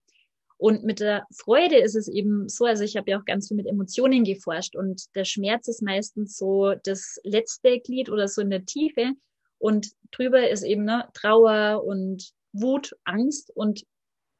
Und 0.62 0.84
mit 0.84 1.00
der 1.00 1.26
Freude 1.36 1.78
ist 1.78 1.95
es 1.95 2.08
eben 2.08 2.47
so, 2.47 2.65
also 2.65 2.84
ich 2.84 2.95
habe 2.95 3.10
ja 3.10 3.19
auch 3.19 3.26
ganz 3.26 3.47
viel 3.47 3.58
mit 3.58 3.65
Emotionen 3.65 4.24
geforscht 4.24 4.76
und 4.76 5.04
der 5.15 5.26
Schmerz 5.26 5.67
ist 5.67 5.82
meistens 5.82 6.38
so 6.38 6.76
das 6.84 7.19
letzte 7.24 7.80
Glied 7.80 8.12
oder 8.12 8.28
so 8.28 8.41
in 8.41 8.52
der 8.52 8.63
Tiefe 8.63 9.13
und 9.58 9.88
drüber 10.12 10.47
ist 10.47 10.62
eben 10.62 10.86
ne, 10.86 11.10
Trauer 11.15 11.84
und 11.84 12.32
Wut, 12.54 12.95
Angst 13.06 13.50
und 13.56 13.84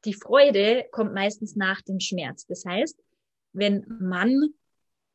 die 0.04 0.14
Freude 0.14 0.84
kommt 0.92 1.12
meistens 1.12 1.56
nach 1.56 1.82
dem 1.82 1.98
Schmerz. 1.98 2.46
Das 2.46 2.64
heißt, 2.64 3.02
wenn 3.52 3.84
man 3.88 4.54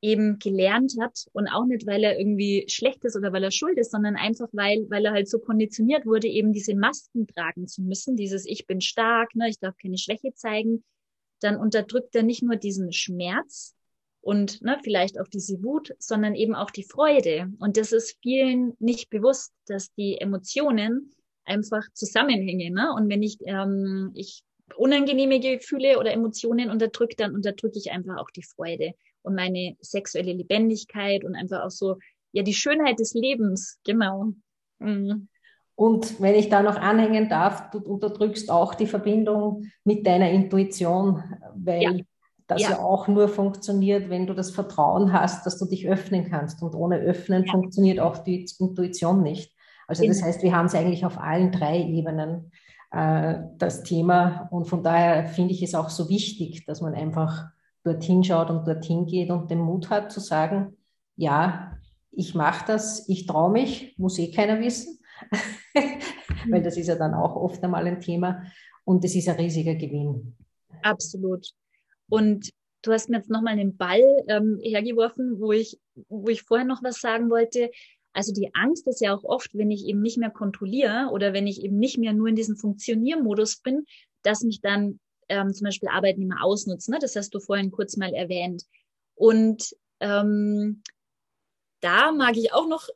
eben 0.01 0.39
gelernt 0.39 0.95
hat 0.99 1.27
und 1.31 1.47
auch 1.47 1.65
nicht, 1.67 1.87
weil 1.87 2.03
er 2.03 2.19
irgendwie 2.19 2.65
schlecht 2.67 3.05
ist 3.05 3.15
oder 3.15 3.31
weil 3.31 3.45
er 3.45 3.51
schuld 3.51 3.77
ist, 3.77 3.91
sondern 3.91 4.17
einfach, 4.17 4.49
weil, 4.51 4.85
weil 4.89 5.05
er 5.05 5.13
halt 5.13 5.29
so 5.29 5.39
konditioniert 5.39 6.05
wurde, 6.05 6.27
eben 6.27 6.51
diese 6.51 6.75
Masken 6.75 7.27
tragen 7.27 7.65
zu 7.65 7.81
müssen, 7.81 8.17
dieses 8.17 8.45
Ich 8.45 8.67
bin 8.67 8.81
stark, 8.81 9.33
ne, 9.35 9.47
ich 9.47 9.59
darf 9.59 9.77
keine 9.77 9.97
Schwäche 9.97 10.33
zeigen, 10.33 10.83
dann 11.39 11.57
unterdrückt 11.57 12.15
er 12.15 12.23
nicht 12.23 12.43
nur 12.43 12.55
diesen 12.55 12.91
Schmerz 12.91 13.75
und 14.21 14.61
ne, 14.61 14.77
vielleicht 14.83 15.19
auch 15.19 15.27
diese 15.27 15.63
Wut, 15.63 15.93
sondern 15.99 16.35
eben 16.35 16.55
auch 16.55 16.71
die 16.71 16.83
Freude. 16.83 17.51
Und 17.59 17.77
das 17.77 17.91
ist 17.91 18.17
vielen 18.21 18.73
nicht 18.79 19.09
bewusst, 19.09 19.53
dass 19.67 19.93
die 19.93 20.19
Emotionen 20.19 21.11
einfach 21.45 21.83
zusammenhängen. 21.93 22.73
Ne? 22.73 22.91
Und 22.93 23.09
wenn 23.09 23.23
ich, 23.23 23.37
ähm, 23.45 24.11
ich 24.15 24.43
unangenehme 24.75 25.39
Gefühle 25.39 25.97
oder 25.97 26.11
Emotionen 26.11 26.69
unterdrücke, 26.69 27.15
dann 27.15 27.33
unterdrücke 27.33 27.77
ich 27.77 27.91
einfach 27.91 28.17
auch 28.17 28.29
die 28.31 28.43
Freude 28.43 28.93
und 29.21 29.35
meine 29.35 29.77
sexuelle 29.79 30.33
Lebendigkeit 30.33 31.23
und 31.23 31.35
einfach 31.35 31.63
auch 31.63 31.71
so, 31.71 31.97
ja, 32.33 32.43
die 32.43 32.53
Schönheit 32.53 32.99
des 32.99 33.13
Lebens, 33.13 33.79
genau. 33.85 34.33
Mhm. 34.79 35.29
Und 35.77 36.19
wenn 36.19 36.33
ich 36.33 36.49
da 36.49 36.63
noch 36.63 36.77
anhängen 36.77 37.29
darf, 37.29 37.69
du 37.69 37.77
unterdrückst 37.77 38.49
auch 38.49 38.73
die 38.73 38.87
Verbindung 38.87 39.65
mit 39.83 40.07
deiner 40.07 40.31
Intuition, 40.31 41.23
weil 41.55 41.81
ja. 41.83 41.91
das 42.47 42.63
ja. 42.63 42.71
ja. 42.71 42.79
auch 42.79 43.07
nur 43.07 43.29
funktioniert, 43.29 44.09
wenn 44.09 44.25
du 44.25 44.33
das 44.33 44.49
Vertrauen 44.49 45.13
hast, 45.13 45.45
dass 45.45 45.59
du 45.59 45.65
dich 45.65 45.87
öffnen 45.87 46.31
kannst. 46.31 46.63
Und 46.63 46.73
ohne 46.73 46.97
Öffnen 46.97 47.43
ja. 47.45 47.51
funktioniert 47.51 47.99
auch 47.99 48.17
die 48.17 48.47
Intuition 48.57 49.21
nicht. 49.21 49.53
Also 49.87 50.03
das 50.03 50.17
genau. 50.17 50.27
heißt, 50.27 50.41
wir 50.41 50.55
haben 50.55 50.65
es 50.65 50.73
eigentlich 50.73 51.05
auf 51.05 51.19
allen 51.19 51.51
drei 51.51 51.79
Ebenen, 51.83 52.51
äh, 52.89 53.35
das 53.59 53.83
Thema. 53.83 54.47
Und 54.49 54.65
von 54.65 54.81
daher 54.81 55.27
finde 55.27 55.53
ich 55.53 55.61
es 55.61 55.75
auch 55.75 55.91
so 55.91 56.09
wichtig, 56.09 56.65
dass 56.65 56.81
man 56.81 56.95
einfach 56.95 57.45
dorthin 57.83 58.23
schaut 58.23 58.49
und 58.49 58.67
dorthin 58.67 59.05
geht 59.05 59.29
und 59.29 59.51
den 59.51 59.59
Mut 59.59 59.91
hat 59.91 60.11
zu 60.11 60.21
sagen, 60.21 60.75
ja, 61.17 61.77
ich 62.09 62.33
mache 62.33 62.65
das, 62.65 63.07
ich 63.07 63.27
traue 63.27 63.51
mich, 63.51 63.93
muss 63.99 64.17
eh 64.17 64.31
keiner 64.31 64.59
wissen, 64.59 64.96
weil 66.49 66.61
das 66.61 66.77
ist 66.77 66.87
ja 66.87 66.95
dann 66.95 67.13
auch 67.13 67.35
oft 67.35 67.63
einmal 67.63 67.85
ein 67.87 67.99
Thema 67.99 68.43
und 68.83 69.03
es 69.03 69.15
ist 69.15 69.27
ein 69.29 69.35
riesiger 69.35 69.75
Gewinn. 69.75 70.35
Absolut. 70.81 71.47
Und 72.09 72.51
du 72.81 72.91
hast 72.91 73.09
mir 73.09 73.17
jetzt 73.17 73.29
nochmal 73.29 73.53
einen 73.53 73.77
Ball 73.77 74.01
ähm, 74.27 74.59
hergeworfen, 74.61 75.39
wo 75.39 75.51
ich, 75.51 75.79
wo 76.09 76.29
ich 76.29 76.43
vorher 76.43 76.65
noch 76.65 76.83
was 76.83 77.01
sagen 77.01 77.29
wollte. 77.29 77.71
Also 78.13 78.33
die 78.33 78.49
Angst 78.55 78.87
ist 78.87 79.01
ja 79.01 79.15
auch 79.15 79.23
oft, 79.23 79.53
wenn 79.53 79.71
ich 79.71 79.85
eben 79.85 80.01
nicht 80.01 80.17
mehr 80.17 80.31
kontrolliere 80.31 81.09
oder 81.11 81.33
wenn 81.33 81.47
ich 81.47 81.63
eben 81.63 81.77
nicht 81.77 81.97
mehr 81.97 82.13
nur 82.13 82.27
in 82.27 82.35
diesem 82.35 82.55
Funktioniermodus 82.55 83.57
bin, 83.57 83.85
dass 84.23 84.41
mich 84.41 84.61
dann 84.61 84.99
ähm, 85.29 85.53
zum 85.53 85.65
Beispiel 85.65 85.89
Arbeitnehmer 85.89 86.43
ausnutzen. 86.43 86.93
Ne? 86.93 86.99
Das 86.99 87.15
hast 87.15 87.33
du 87.33 87.39
vorhin 87.39 87.71
kurz 87.71 87.97
mal 87.97 88.13
erwähnt. 88.13 88.63
Und 89.15 89.75
ähm, 89.99 90.81
da 91.81 92.11
mag 92.11 92.37
ich 92.37 92.53
auch 92.53 92.67
noch 92.67 92.87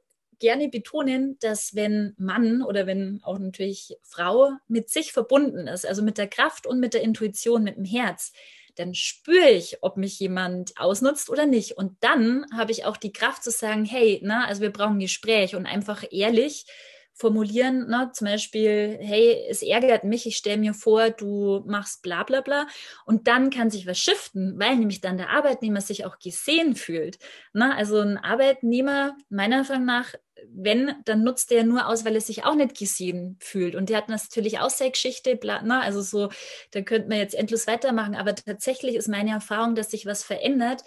gerne 0.41 0.67
betonen, 0.67 1.37
dass 1.39 1.73
wenn 1.75 2.13
Mann 2.17 2.61
oder 2.61 2.85
wenn 2.87 3.21
auch 3.23 3.39
natürlich 3.39 3.95
Frau 4.03 4.51
mit 4.67 4.89
sich 4.89 5.13
verbunden 5.13 5.67
ist, 5.67 5.85
also 5.85 6.01
mit 6.01 6.17
der 6.17 6.27
Kraft 6.27 6.67
und 6.67 6.81
mit 6.81 6.93
der 6.93 7.03
Intuition, 7.03 7.63
mit 7.63 7.77
dem 7.77 7.85
Herz, 7.85 8.33
dann 8.75 8.93
spüre 8.93 9.49
ich, 9.49 9.77
ob 9.81 9.95
mich 9.97 10.19
jemand 10.19 10.77
ausnutzt 10.77 11.29
oder 11.29 11.45
nicht. 11.45 11.77
Und 11.77 11.97
dann 12.01 12.45
habe 12.53 12.71
ich 12.71 12.85
auch 12.85 12.97
die 12.97 13.13
Kraft 13.13 13.43
zu 13.43 13.51
sagen, 13.51 13.85
hey, 13.85 14.19
na, 14.23 14.45
also 14.45 14.61
wir 14.61 14.71
brauchen 14.71 14.99
Gespräch 14.99 15.55
und 15.55 15.65
einfach 15.65 16.03
ehrlich 16.11 16.65
formulieren, 17.13 17.87
ne? 17.87 18.11
zum 18.13 18.25
Beispiel, 18.25 18.97
hey, 18.99 19.45
es 19.49 19.61
ärgert 19.61 20.03
mich, 20.03 20.25
ich 20.25 20.37
stelle 20.37 20.57
mir 20.57 20.73
vor, 20.73 21.09
du 21.09 21.63
machst 21.67 22.01
bla 22.01 22.23
bla 22.23 22.41
bla. 22.41 22.67
Und 23.05 23.27
dann 23.27 23.49
kann 23.49 23.69
sich 23.69 23.85
was 23.87 23.99
shiften, 23.99 24.59
weil 24.59 24.75
nämlich 24.77 25.01
dann 25.01 25.17
der 25.17 25.29
Arbeitnehmer 25.29 25.81
sich 25.81 26.05
auch 26.05 26.19
gesehen 26.19 26.75
fühlt. 26.75 27.19
Ne? 27.53 27.75
Also 27.75 27.99
ein 27.99 28.17
Arbeitnehmer, 28.17 29.15
meiner 29.29 29.57
Erfahrung 29.57 29.85
nach, 29.85 30.13
wenn, 30.47 30.95
dann 31.05 31.23
nutzt 31.23 31.51
der 31.51 31.63
nur 31.63 31.87
aus, 31.87 32.03
weil 32.05 32.15
er 32.15 32.21
sich 32.21 32.43
auch 32.43 32.55
nicht 32.55 32.77
gesehen 32.77 33.37
fühlt. 33.39 33.75
Und 33.75 33.89
der 33.89 33.97
hat 33.97 34.09
natürlich 34.09 34.59
auch 34.59 34.69
seine 34.69 34.91
Geschichte, 34.91 35.35
bla, 35.35 35.61
ne? 35.61 35.79
also 35.81 36.01
so, 36.01 36.29
da 36.71 36.81
könnte 36.81 37.09
man 37.09 37.19
jetzt 37.19 37.35
endlos 37.35 37.67
weitermachen. 37.67 38.15
Aber 38.15 38.33
tatsächlich 38.35 38.95
ist 38.95 39.07
meine 39.07 39.31
Erfahrung, 39.31 39.75
dass 39.75 39.91
sich 39.91 40.05
was 40.05 40.23
verändert, 40.23 40.83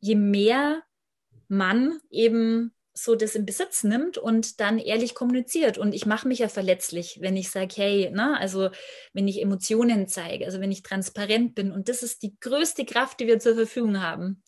je 0.00 0.14
mehr 0.14 0.82
man 1.48 2.00
eben 2.10 2.72
so 2.92 3.14
das 3.14 3.34
in 3.34 3.46
Besitz 3.46 3.84
nimmt 3.84 4.18
und 4.18 4.60
dann 4.60 4.78
ehrlich 4.78 5.14
kommuniziert. 5.14 5.78
Und 5.78 5.94
ich 5.94 6.06
mache 6.06 6.28
mich 6.28 6.40
ja 6.40 6.48
verletzlich, 6.48 7.18
wenn 7.20 7.36
ich 7.36 7.50
sage, 7.50 7.74
hey, 7.76 8.10
ne, 8.10 8.38
also 8.38 8.70
wenn 9.12 9.28
ich 9.28 9.40
Emotionen 9.40 10.08
zeige, 10.08 10.44
also 10.44 10.60
wenn 10.60 10.72
ich 10.72 10.82
transparent 10.82 11.54
bin. 11.54 11.72
Und 11.72 11.88
das 11.88 12.02
ist 12.02 12.22
die 12.22 12.38
größte 12.40 12.84
Kraft, 12.84 13.20
die 13.20 13.26
wir 13.26 13.38
zur 13.38 13.54
Verfügung 13.54 14.02
haben. 14.02 14.42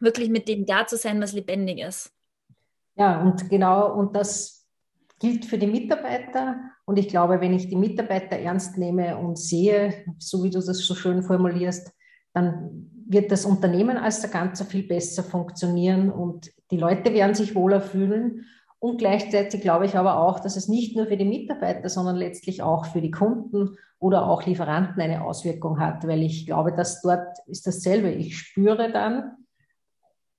Wirklich 0.00 0.28
mit 0.28 0.48
dem 0.48 0.66
da 0.66 0.86
zu 0.86 0.96
sein, 0.96 1.20
was 1.20 1.32
lebendig 1.32 1.80
ist. 1.80 2.12
Ja, 2.94 3.22
und 3.22 3.48
genau, 3.48 3.94
und 3.94 4.14
das 4.14 4.66
gilt 5.18 5.44
für 5.44 5.58
die 5.58 5.66
Mitarbeiter. 5.66 6.60
Und 6.84 6.98
ich 6.98 7.08
glaube, 7.08 7.40
wenn 7.40 7.54
ich 7.54 7.68
die 7.68 7.76
Mitarbeiter 7.76 8.36
ernst 8.36 8.78
nehme 8.78 9.16
und 9.16 9.38
sehe, 9.38 10.04
so 10.18 10.42
wie 10.44 10.50
du 10.50 10.58
das 10.58 10.78
so 10.78 10.94
schön 10.94 11.22
formulierst, 11.22 11.92
dann 12.32 12.90
wird 13.08 13.32
das 13.32 13.44
Unternehmen 13.44 13.96
als 13.96 14.20
der 14.20 14.30
Ganze 14.30 14.64
viel 14.64 14.86
besser 14.86 15.24
funktionieren 15.24 16.10
und 16.10 16.50
die 16.70 16.76
Leute 16.76 17.12
werden 17.12 17.34
sich 17.34 17.54
wohler 17.54 17.80
fühlen. 17.80 18.46
Und 18.80 18.98
gleichzeitig 18.98 19.60
glaube 19.60 19.86
ich 19.86 19.96
aber 19.96 20.18
auch, 20.20 20.40
dass 20.40 20.56
es 20.56 20.68
nicht 20.68 20.96
nur 20.96 21.06
für 21.06 21.16
die 21.16 21.24
Mitarbeiter, 21.24 21.88
sondern 21.88 22.16
letztlich 22.16 22.62
auch 22.62 22.86
für 22.86 23.00
die 23.00 23.10
Kunden 23.10 23.76
oder 23.98 24.28
auch 24.28 24.46
Lieferanten 24.46 25.02
eine 25.02 25.24
Auswirkung 25.24 25.80
hat, 25.80 26.06
weil 26.06 26.22
ich 26.22 26.46
glaube, 26.46 26.72
dass 26.72 27.02
dort 27.02 27.38
ist 27.46 27.66
dasselbe. 27.66 28.10
Ich 28.10 28.38
spüre 28.38 28.92
dann, 28.92 29.36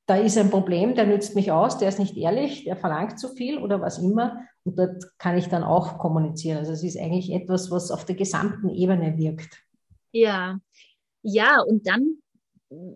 da 0.06 0.16
ist 0.16 0.38
ein 0.38 0.50
Problem, 0.50 0.96
der 0.96 1.06
nützt 1.06 1.36
mich 1.36 1.52
aus, 1.52 1.78
der 1.78 1.90
ist 1.90 2.00
nicht 2.00 2.18
ehrlich, 2.18 2.64
der 2.64 2.78
verlangt 2.78 3.20
zu 3.20 3.30
viel 3.30 3.58
oder 3.60 3.82
was 3.82 4.00
immer. 4.00 4.42
Und 4.64 4.80
dort 4.80 5.04
kann 5.18 5.38
ich 5.38 5.50
dann 5.50 5.64
auch 5.64 5.98
kommunizieren. 5.98 6.60
Also 6.60 6.72
es 6.72 6.84
ist 6.84 6.98
eigentlich 6.98 7.32
etwas, 7.32 7.70
was 7.70 7.92
auf 7.92 8.06
der 8.06 8.16
gesamten 8.16 8.70
Ebene 8.70 9.18
wirkt. 9.18 9.62
Ja, 10.12 10.58
ja, 11.22 11.62
und 11.68 11.86
dann 11.86 12.18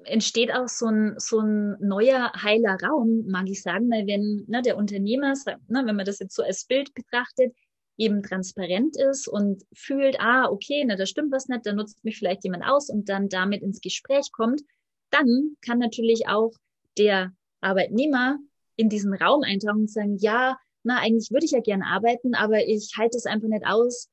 entsteht 0.04 0.54
auch 0.54 0.68
so 0.68 0.88
ein, 0.88 1.16
so 1.18 1.40
ein 1.40 1.78
neuer 1.80 2.32
heiler 2.36 2.78
Raum, 2.84 3.26
mag 3.28 3.48
ich 3.50 3.62
sagen, 3.62 3.90
weil 3.90 4.06
wenn 4.06 4.46
ne, 4.48 4.62
der 4.62 4.78
Unternehmer, 4.78 5.34
ne, 5.68 5.84
wenn 5.86 5.96
man 5.96 6.06
das 6.06 6.20
jetzt 6.20 6.36
so 6.36 6.44
als 6.44 6.66
Bild 6.66 6.94
betrachtet, 6.94 7.54
eben 7.98 8.24
transparent 8.24 8.98
ist 8.98 9.28
und 9.28 9.64
fühlt, 9.74 10.20
ah, 10.20 10.50
okay, 10.50 10.84
na, 10.86 10.96
da 10.96 11.06
stimmt 11.06 11.32
was 11.32 11.48
nicht, 11.48 11.66
da 11.66 11.74
nutzt 11.74 12.04
mich 12.04 12.18
vielleicht 12.18 12.44
jemand 12.44 12.64
aus 12.66 12.90
und 12.90 13.10
dann 13.10 13.30
damit 13.30 13.62
ins 13.62 13.82
Gespräch 13.82 14.32
kommt, 14.32 14.62
dann 15.10 15.56
kann 15.62 15.80
natürlich 15.80 16.28
auch 16.28 16.52
der 16.98 17.34
Arbeitnehmer 17.62 18.38
in 18.76 18.90
diesen 18.90 19.14
Raum 19.14 19.44
eintauchen 19.44 19.82
und 19.82 19.92
sagen, 19.92 20.18
ja, 20.18 20.58
na, 20.84 21.00
eigentlich 21.00 21.32
würde 21.32 21.46
ich 21.46 21.52
ja 21.52 21.62
gerne 21.62 21.86
arbeiten, 21.86 22.36
aber 22.36 22.66
ich 22.66 22.94
halte 22.98 23.18
es 23.18 23.26
einfach 23.26 23.48
nicht 23.48 23.66
aus, 23.66 24.10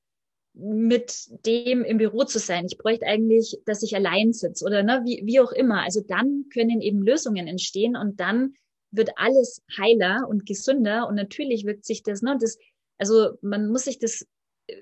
mit 0.54 1.28
dem 1.46 1.84
im 1.84 1.98
Büro 1.98 2.24
zu 2.24 2.38
sein. 2.38 2.66
Ich 2.66 2.76
bräuchte 2.76 3.06
eigentlich, 3.06 3.58
dass 3.66 3.82
ich 3.82 3.94
allein 3.94 4.32
sitze 4.32 4.64
oder 4.64 4.82
ne, 4.82 5.02
wie, 5.04 5.22
wie 5.24 5.40
auch 5.40 5.52
immer. 5.52 5.82
Also 5.82 6.00
dann 6.06 6.46
können 6.52 6.80
eben 6.80 7.02
Lösungen 7.02 7.46
entstehen 7.46 7.96
und 7.96 8.20
dann 8.20 8.54
wird 8.90 9.10
alles 9.16 9.62
heiler 9.78 10.26
und 10.28 10.46
gesünder 10.46 11.06
und 11.08 11.14
natürlich 11.14 11.64
wirkt 11.64 11.84
sich 11.84 12.02
das, 12.02 12.22
ne, 12.22 12.36
das, 12.40 12.58
also 12.98 13.38
man 13.42 13.68
muss 13.68 13.84
sich 13.84 13.98
das 13.98 14.26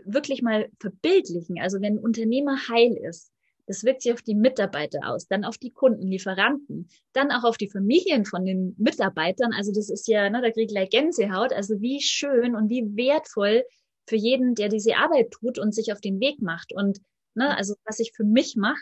wirklich 0.04 0.42
mal 0.42 0.68
verbildlichen. 0.80 1.58
Also 1.60 1.80
wenn 1.80 1.94
ein 1.94 1.98
Unternehmer 1.98 2.56
heil 2.68 2.96
ist, 2.96 3.30
das 3.66 3.84
wirkt 3.84 4.00
sich 4.00 4.14
auf 4.14 4.22
die 4.22 4.34
Mitarbeiter 4.34 5.00
aus, 5.04 5.28
dann 5.28 5.44
auf 5.44 5.58
die 5.58 5.70
Kunden, 5.70 6.06
Lieferanten, 6.06 6.88
dann 7.12 7.30
auch 7.30 7.44
auf 7.44 7.58
die 7.58 7.68
Familien 7.68 8.24
von 8.24 8.46
den 8.46 8.74
Mitarbeitern. 8.78 9.52
Also 9.52 9.72
das 9.72 9.90
ist 9.90 10.08
ja, 10.08 10.30
ne, 10.30 10.40
da 10.40 10.50
kriege 10.50 10.62
ich 10.62 10.68
gleich 10.68 10.88
Gänsehaut. 10.88 11.52
Also 11.52 11.80
wie 11.82 12.00
schön 12.00 12.56
und 12.56 12.70
wie 12.70 12.96
wertvoll 12.96 13.64
für 14.08 14.16
jeden, 14.16 14.54
der 14.54 14.68
diese 14.68 14.96
Arbeit 14.96 15.30
tut 15.30 15.58
und 15.58 15.74
sich 15.74 15.92
auf 15.92 16.00
den 16.00 16.20
Weg 16.20 16.40
macht. 16.42 16.72
Und 16.72 17.00
ne, 17.34 17.56
also 17.56 17.74
was 17.84 18.00
ich 18.00 18.12
für 18.14 18.24
mich 18.24 18.56
mache, 18.56 18.80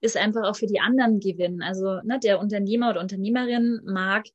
ist 0.00 0.16
einfach 0.16 0.42
auch 0.44 0.56
für 0.56 0.66
die 0.66 0.80
anderen 0.80 1.20
gewinnen. 1.20 1.62
Also 1.62 2.00
ne, 2.02 2.18
der 2.22 2.40
Unternehmer 2.40 2.90
oder 2.90 3.00
Unternehmerin 3.00 3.80
mag 3.84 4.26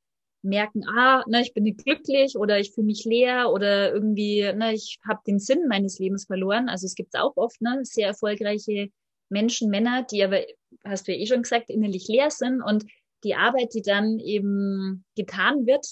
merken, 0.44 0.84
ah, 0.88 1.24
ne, 1.28 1.42
ich 1.42 1.54
bin 1.54 1.64
nicht 1.64 1.84
glücklich 1.84 2.36
oder 2.36 2.60
ich 2.60 2.74
fühle 2.74 2.88
mich 2.88 3.06
leer 3.06 3.50
oder 3.52 3.94
irgendwie, 3.94 4.52
ne, 4.54 4.74
ich 4.74 5.00
habe 5.08 5.22
den 5.26 5.40
Sinn 5.40 5.68
meines 5.70 6.00
Lebens 6.00 6.26
verloren. 6.26 6.70
Also 6.70 6.86
es 6.86 6.96
gibt 6.96 7.18
auch 7.18 7.38
oft 7.38 7.62
ne, 7.62 7.80
sehr 7.84 8.08
erfolgreiche 8.08 8.90
Menschen, 9.30 9.70
Männer, 9.70 10.04
die 10.04 10.24
aber, 10.24 10.42
hast 10.84 11.08
du 11.08 11.14
ja 11.14 11.20
eh 11.20 11.26
schon 11.26 11.44
gesagt, 11.44 11.70
innerlich 11.70 12.08
leer 12.08 12.30
sind 12.30 12.62
und 12.62 12.86
die 13.24 13.36
Arbeit, 13.36 13.74
die 13.74 13.82
dann 13.82 14.20
eben 14.20 15.06
getan 15.16 15.66
wird, 15.66 15.86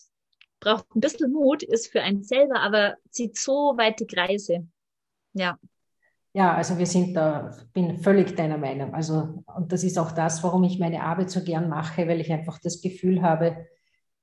braucht 0.61 0.95
ein 0.95 1.01
bisschen 1.01 1.33
Mut, 1.33 1.63
ist 1.63 1.91
für 1.91 2.01
einen 2.01 2.23
selber, 2.23 2.61
aber 2.61 2.95
zieht 3.09 3.37
so 3.37 3.73
weite 3.75 4.05
Kreise. 4.05 4.67
Ja. 5.33 5.57
Ja, 6.33 6.55
also 6.55 6.77
wir 6.77 6.85
sind 6.85 7.13
da, 7.13 7.51
bin 7.73 7.97
völlig 7.97 8.37
deiner 8.37 8.57
Meinung. 8.57 8.93
Also, 8.93 9.43
und 9.53 9.73
das 9.73 9.83
ist 9.83 9.99
auch 9.99 10.13
das, 10.13 10.41
warum 10.43 10.63
ich 10.63 10.79
meine 10.79 11.03
Arbeit 11.03 11.29
so 11.29 11.43
gern 11.43 11.67
mache, 11.67 12.07
weil 12.07 12.21
ich 12.21 12.31
einfach 12.31 12.57
das 12.59 12.79
Gefühl 12.79 13.21
habe, 13.21 13.67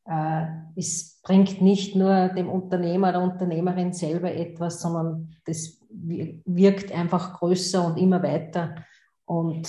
äh, 0.06 0.46
es 0.74 1.20
bringt 1.22 1.60
nicht 1.60 1.94
nur 1.94 2.28
dem 2.28 2.48
Unternehmer 2.48 3.10
oder 3.10 3.22
Unternehmerin 3.22 3.92
selber 3.92 4.32
etwas, 4.32 4.80
sondern 4.80 5.36
das 5.44 5.78
wirkt 5.90 6.92
einfach 6.92 7.40
größer 7.40 7.86
und 7.86 7.98
immer 7.98 8.22
weiter. 8.22 8.76
Und 9.26 9.68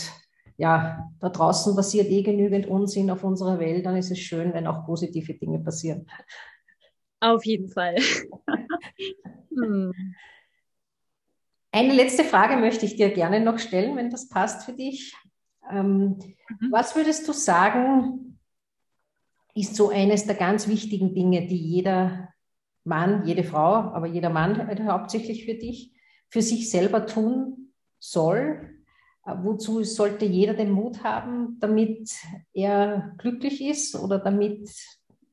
ja, 0.55 1.09
da 1.19 1.29
draußen 1.29 1.75
passiert 1.75 2.07
eh 2.07 2.21
genügend 2.21 2.67
Unsinn 2.67 3.11
auf 3.11 3.23
unserer 3.23 3.59
Welt, 3.59 3.85
dann 3.85 3.97
ist 3.97 4.11
es 4.11 4.19
schön, 4.19 4.53
wenn 4.53 4.67
auch 4.67 4.85
positive 4.85 5.33
Dinge 5.33 5.59
passieren. 5.59 6.05
Auf 7.19 7.45
jeden 7.45 7.69
Fall. 7.69 7.95
hm. 9.49 9.93
Eine 11.71 11.93
letzte 11.93 12.23
Frage 12.23 12.57
möchte 12.57 12.85
ich 12.85 12.95
dir 12.95 13.11
gerne 13.11 13.39
noch 13.39 13.59
stellen, 13.59 13.95
wenn 13.95 14.09
das 14.09 14.27
passt 14.27 14.63
für 14.63 14.73
dich. 14.73 15.13
Ähm, 15.69 16.17
mhm. 16.59 16.71
Was 16.71 16.95
würdest 16.95 17.27
du 17.27 17.33
sagen, 17.33 18.39
ist 19.53 19.75
so 19.75 19.89
eines 19.89 20.25
der 20.25 20.35
ganz 20.35 20.67
wichtigen 20.67 21.13
Dinge, 21.13 21.45
die 21.47 21.57
jeder 21.57 22.29
Mann, 22.85 23.25
jede 23.25 23.43
Frau, 23.43 23.73
aber 23.73 24.07
jeder 24.07 24.29
Mann 24.29 24.67
hauptsächlich 24.91 25.45
für 25.45 25.55
dich, 25.55 25.93
für 26.29 26.41
sich 26.41 26.71
selber 26.71 27.05
tun 27.05 27.73
soll? 27.99 28.79
Äh, 29.25 29.35
wozu 29.43 29.83
sollte 29.83 30.25
jeder 30.25 30.55
den 30.55 30.71
Mut 30.71 31.03
haben, 31.03 31.57
damit 31.59 32.09
er 32.53 33.13
glücklich 33.17 33.61
ist 33.61 33.95
oder 33.95 34.17
damit, 34.17 34.71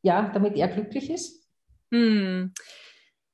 ja, 0.02 0.30
damit 0.34 0.56
er 0.56 0.68
glücklich 0.68 1.08
ist? 1.10 1.45
Hm. 1.92 2.52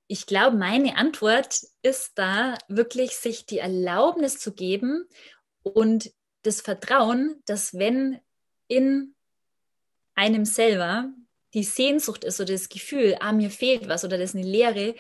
Ich 0.09 0.27
glaube, 0.27 0.57
meine 0.57 0.97
Antwort 0.97 1.63
ist 1.83 2.13
da 2.17 2.59
wirklich, 2.69 3.17
sich 3.17 3.47
die 3.47 3.59
Erlaubnis 3.59 4.39
zu 4.39 4.53
geben 4.53 5.07
und 5.63 6.13
das 6.43 6.61
Vertrauen, 6.61 7.41
dass 7.47 7.75
wenn 7.75 8.21
in 8.69 9.15
einem 10.15 10.45
selber 10.45 11.13
die 11.55 11.63
Sehnsucht 11.65 12.25
ist 12.25 12.41
oder 12.41 12.53
das 12.53 12.69
Gefühl, 12.69 13.17
ah, 13.21 13.33
mir 13.33 13.51
fehlt 13.51 13.89
was 13.89 14.05
oder 14.05 14.19
das 14.19 14.31
ist 14.31 14.37
eine 14.37 14.47
Leere, 14.47 14.95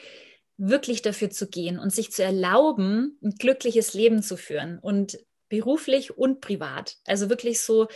wirklich 0.56 1.02
dafür 1.02 1.30
zu 1.30 1.48
gehen 1.48 1.78
und 1.78 1.92
sich 1.92 2.12
zu 2.12 2.22
erlauben, 2.22 3.18
ein 3.22 3.32
glückliches 3.32 3.94
Leben 3.94 4.22
zu 4.22 4.36
führen 4.36 4.78
und 4.78 5.18
beruflich 5.48 6.16
und 6.16 6.40
privat. 6.40 6.98
Also 7.04 7.28
wirklich 7.28 7.60
so 7.60 7.88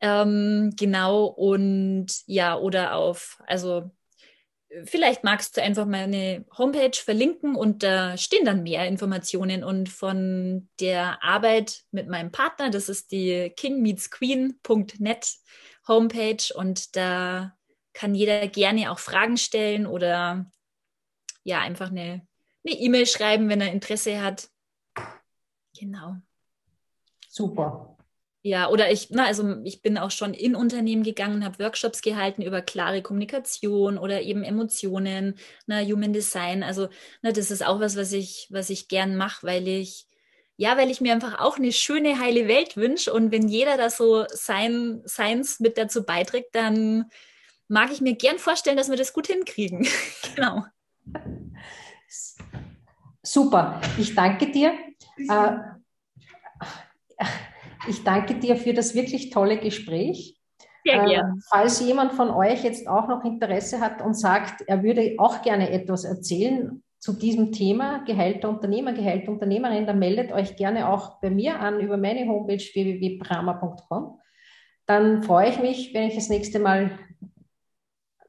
Ähm, 0.00 0.72
genau 0.76 1.26
und 1.26 2.06
ja, 2.24 2.56
oder 2.56 2.94
auf, 2.94 3.42
also 3.46 3.90
vielleicht 4.84 5.24
magst 5.24 5.56
du 5.56 5.62
einfach 5.62 5.86
meine 5.86 6.44
Homepage 6.56 6.96
verlinken 6.96 7.54
und 7.54 7.82
da 7.82 8.16
stehen 8.16 8.44
dann 8.44 8.62
mehr 8.62 8.86
Informationen 8.86 9.62
und 9.62 9.88
von 9.88 10.68
der 10.80 11.22
Arbeit 11.22 11.84
mit 11.90 12.08
meinem 12.08 12.32
Partner, 12.32 12.70
das 12.70 12.88
ist 12.88 13.12
die 13.12 13.52
kingmeetsqueen.net 13.56 15.34
Homepage 15.86 16.54
und 16.54 16.96
da 16.96 17.56
kann 17.92 18.14
jeder 18.14 18.48
gerne 18.48 18.90
auch 18.90 18.98
Fragen 18.98 19.36
stellen 19.36 19.86
oder 19.86 20.50
ja, 21.44 21.60
einfach 21.60 21.90
eine 21.90 22.26
E-Mail 22.64 23.02
e 23.02 23.06
schreiben, 23.06 23.48
wenn 23.48 23.60
er 23.60 23.72
Interesse 23.72 24.22
hat. 24.22 24.48
Genau. 25.78 26.16
Super. 27.28 27.93
Ja, 28.46 28.68
oder 28.68 28.92
ich, 28.92 29.08
na, 29.08 29.24
also 29.24 29.56
ich 29.64 29.80
bin 29.80 29.96
auch 29.96 30.10
schon 30.10 30.34
in 30.34 30.54
Unternehmen 30.54 31.02
gegangen, 31.02 31.46
habe 31.46 31.64
Workshops 31.64 32.02
gehalten 32.02 32.42
über 32.42 32.60
klare 32.60 33.00
Kommunikation 33.00 33.96
oder 33.96 34.20
eben 34.20 34.44
Emotionen, 34.44 35.38
na, 35.66 35.80
Human 35.80 36.12
Design. 36.12 36.62
Also, 36.62 36.90
na, 37.22 37.32
das 37.32 37.50
ist 37.50 37.64
auch 37.64 37.80
was, 37.80 37.96
was 37.96 38.12
ich, 38.12 38.46
was 38.50 38.68
ich 38.68 38.88
gern 38.88 39.16
mache, 39.16 39.46
weil 39.46 39.66
ich, 39.66 40.06
ja, 40.58 40.76
weil 40.76 40.90
ich 40.90 41.00
mir 41.00 41.14
einfach 41.14 41.40
auch 41.40 41.56
eine 41.56 41.72
schöne, 41.72 42.20
heile 42.20 42.46
Welt 42.46 42.76
wünsche. 42.76 43.14
Und 43.14 43.32
wenn 43.32 43.48
jeder 43.48 43.78
da 43.78 43.88
so 43.88 44.26
sein, 44.28 45.00
seins 45.06 45.58
mit 45.58 45.78
dazu 45.78 46.04
beiträgt, 46.04 46.54
dann 46.54 47.06
mag 47.68 47.92
ich 47.92 48.02
mir 48.02 48.14
gern 48.14 48.38
vorstellen, 48.38 48.76
dass 48.76 48.90
wir 48.90 48.98
das 48.98 49.14
gut 49.14 49.26
hinkriegen. 49.26 49.88
genau. 50.36 50.66
Super. 53.22 53.80
Ich 53.96 54.14
danke 54.14 54.50
dir. 54.52 54.74
Äh, 55.16 55.56
ich 57.88 58.04
danke 58.04 58.34
dir 58.34 58.56
für 58.56 58.74
das 58.74 58.94
wirklich 58.94 59.30
tolle 59.30 59.58
Gespräch. 59.58 60.40
Sehr 60.84 61.04
gerne. 61.04 61.38
Äh, 61.38 61.42
falls 61.48 61.80
jemand 61.80 62.12
von 62.12 62.30
euch 62.30 62.62
jetzt 62.64 62.86
auch 62.88 63.08
noch 63.08 63.24
Interesse 63.24 63.80
hat 63.80 64.02
und 64.02 64.14
sagt, 64.14 64.62
er 64.66 64.82
würde 64.82 65.14
auch 65.18 65.42
gerne 65.42 65.70
etwas 65.70 66.04
erzählen 66.04 66.82
zu 66.98 67.12
diesem 67.12 67.52
Thema, 67.52 68.02
geheilter 68.04 68.48
Unternehmer, 68.48 68.92
geheilte 68.92 69.30
Unternehmerin, 69.30 69.86
dann 69.86 69.98
meldet 69.98 70.32
euch 70.32 70.56
gerne 70.56 70.88
auch 70.88 71.20
bei 71.20 71.28
mir 71.28 71.60
an 71.60 71.80
über 71.80 71.96
meine 71.96 72.26
Homepage 72.26 72.56
www.brahma.com. 72.56 74.18
Dann 74.86 75.22
freue 75.22 75.50
ich 75.50 75.60
mich, 75.60 75.94
wenn 75.94 76.08
ich 76.08 76.14
das 76.14 76.28
nächste 76.28 76.58
Mal 76.58 76.98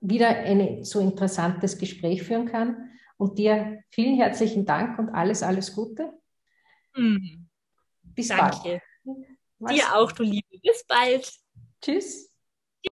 wieder 0.01 0.27
ein 0.27 0.83
so 0.83 0.99
interessantes 0.99 1.77
Gespräch 1.77 2.23
führen 2.23 2.47
kann. 2.47 2.89
Und 3.17 3.37
dir 3.37 3.81
vielen 3.91 4.17
herzlichen 4.17 4.65
Dank 4.65 4.99
und 4.99 5.09
alles, 5.09 5.41
alles 5.41 5.73
Gute. 5.73 6.11
Mhm. 6.95 7.47
Bis 8.03 8.27
Danke. 8.27 8.59
bald. 8.61 8.81
Dir 9.59 9.95
auch, 9.95 10.11
du 10.11 10.23
Liebe. 10.23 10.59
Bis 10.61 10.85
bald. 10.87 11.31
Tschüss. 11.81 12.34